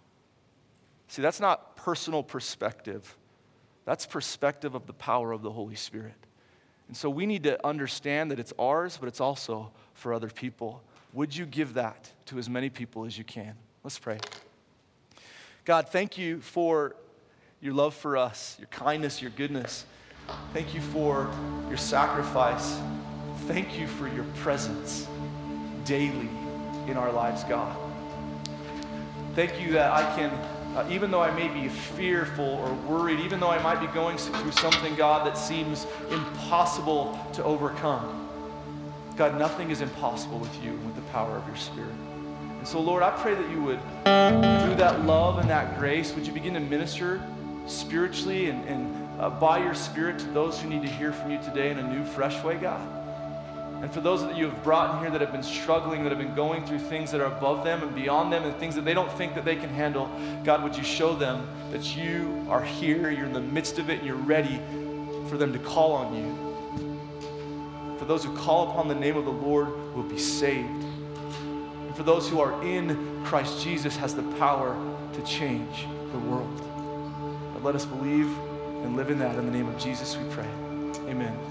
See, 1.08 1.22
that's 1.22 1.40
not 1.40 1.76
personal 1.76 2.22
perspective, 2.22 3.16
that's 3.84 4.06
perspective 4.06 4.74
of 4.74 4.86
the 4.86 4.92
power 4.92 5.32
of 5.32 5.42
the 5.42 5.50
Holy 5.50 5.74
Spirit. 5.74 6.14
And 6.88 6.96
so 6.96 7.10
we 7.10 7.26
need 7.26 7.42
to 7.44 7.64
understand 7.66 8.30
that 8.30 8.38
it's 8.38 8.52
ours, 8.58 8.96
but 8.98 9.08
it's 9.08 9.20
also 9.20 9.70
for 9.94 10.12
other 10.12 10.28
people. 10.28 10.82
Would 11.12 11.36
you 11.36 11.46
give 11.46 11.74
that 11.74 12.12
to 12.26 12.38
as 12.38 12.48
many 12.48 12.70
people 12.70 13.04
as 13.04 13.16
you 13.16 13.24
can? 13.24 13.54
Let's 13.84 13.98
pray. 13.98 14.18
God, 15.64 15.88
thank 15.88 16.16
you 16.16 16.40
for 16.40 16.94
your 17.60 17.74
love 17.74 17.94
for 17.94 18.16
us, 18.16 18.56
your 18.58 18.68
kindness, 18.68 19.20
your 19.20 19.30
goodness. 19.32 19.84
Thank 20.52 20.74
you 20.74 20.80
for 20.80 21.30
your 21.68 21.76
sacrifice. 21.76 22.78
Thank 23.46 23.78
you 23.78 23.86
for 23.86 24.08
your 24.08 24.24
presence 24.36 25.06
daily 25.84 26.28
in 26.86 26.96
our 26.96 27.12
lives, 27.12 27.44
God. 27.44 27.76
Thank 29.34 29.60
you 29.60 29.72
that 29.72 29.92
I 29.92 30.16
can, 30.16 30.30
uh, 30.78 30.86
even 30.88 31.10
though 31.10 31.20
I 31.20 31.34
may 31.34 31.48
be 31.48 31.68
fearful 31.68 32.44
or 32.44 32.72
worried, 32.88 33.18
even 33.18 33.40
though 33.40 33.50
I 33.50 33.60
might 33.60 33.80
be 33.80 33.88
going 33.88 34.16
through 34.16 34.52
something, 34.52 34.94
God, 34.94 35.26
that 35.26 35.36
seems 35.36 35.88
impossible 36.08 37.18
to 37.32 37.42
overcome, 37.42 38.28
God, 39.16 39.36
nothing 39.36 39.72
is 39.72 39.80
impossible 39.80 40.38
with 40.38 40.54
you 40.62 40.70
and 40.70 40.86
with 40.86 40.94
the 40.94 41.10
power 41.10 41.36
of 41.36 41.44
your 41.48 41.56
Spirit. 41.56 41.90
And 42.58 42.68
so, 42.68 42.80
Lord, 42.80 43.02
I 43.02 43.10
pray 43.10 43.34
that 43.34 43.50
you 43.50 43.60
would, 43.62 43.80
through 44.04 44.76
that 44.76 45.04
love 45.04 45.38
and 45.38 45.50
that 45.50 45.80
grace, 45.80 46.14
would 46.14 46.24
you 46.24 46.32
begin 46.32 46.54
to 46.54 46.60
minister 46.60 47.20
spiritually 47.66 48.48
and, 48.48 48.64
and 48.68 49.20
uh, 49.20 49.30
by 49.30 49.58
your 49.58 49.74
Spirit 49.74 50.20
to 50.20 50.26
those 50.26 50.60
who 50.60 50.68
need 50.68 50.82
to 50.82 50.88
hear 50.88 51.12
from 51.12 51.32
you 51.32 51.42
today 51.42 51.72
in 51.72 51.78
a 51.78 51.92
new, 51.92 52.04
fresh 52.04 52.40
way, 52.44 52.56
God. 52.56 52.97
And 53.80 53.92
for 53.92 54.00
those 54.00 54.22
that 54.22 54.36
you 54.36 54.48
have 54.48 54.64
brought 54.64 54.94
in 54.94 55.00
here 55.00 55.10
that 55.10 55.20
have 55.20 55.30
been 55.30 55.42
struggling, 55.42 56.02
that 56.02 56.10
have 56.10 56.18
been 56.18 56.34
going 56.34 56.66
through 56.66 56.80
things 56.80 57.12
that 57.12 57.20
are 57.20 57.32
above 57.32 57.64
them 57.64 57.82
and 57.82 57.94
beyond 57.94 58.32
them 58.32 58.44
and 58.44 58.54
things 58.56 58.74
that 58.74 58.84
they 58.84 58.94
don't 58.94 59.10
think 59.12 59.34
that 59.36 59.44
they 59.44 59.54
can 59.54 59.68
handle, 59.68 60.10
God, 60.44 60.64
would 60.64 60.76
you 60.76 60.82
show 60.82 61.14
them 61.14 61.46
that 61.70 61.96
you 61.96 62.44
are 62.48 62.62
here, 62.62 63.10
you're 63.10 63.26
in 63.26 63.32
the 63.32 63.40
midst 63.40 63.78
of 63.78 63.88
it, 63.88 63.98
and 63.98 64.06
you're 64.06 64.16
ready 64.16 64.60
for 65.28 65.36
them 65.36 65.52
to 65.52 65.58
call 65.60 65.92
on 65.92 66.14
you. 66.14 66.48
For 67.98 68.04
those 68.04 68.24
who 68.24 68.36
call 68.36 68.70
upon 68.70 68.88
the 68.88 68.94
name 68.94 69.16
of 69.16 69.24
the 69.24 69.32
Lord 69.32 69.68
will 69.94 70.02
be 70.02 70.18
saved. 70.18 70.68
And 70.68 71.94
for 71.94 72.02
those 72.02 72.28
who 72.28 72.40
are 72.40 72.62
in 72.64 73.24
Christ 73.24 73.62
Jesus 73.62 73.96
has 73.96 74.14
the 74.14 74.22
power 74.38 74.76
to 75.12 75.22
change 75.22 75.86
the 76.12 76.18
world. 76.18 76.62
But 77.54 77.62
let 77.62 77.74
us 77.74 77.84
believe 77.84 78.26
and 78.82 78.96
live 78.96 79.10
in 79.10 79.18
that. 79.18 79.36
In 79.36 79.46
the 79.46 79.52
name 79.52 79.68
of 79.68 79.78
Jesus, 79.78 80.16
we 80.16 80.28
pray. 80.30 80.48
Amen. 81.08 81.48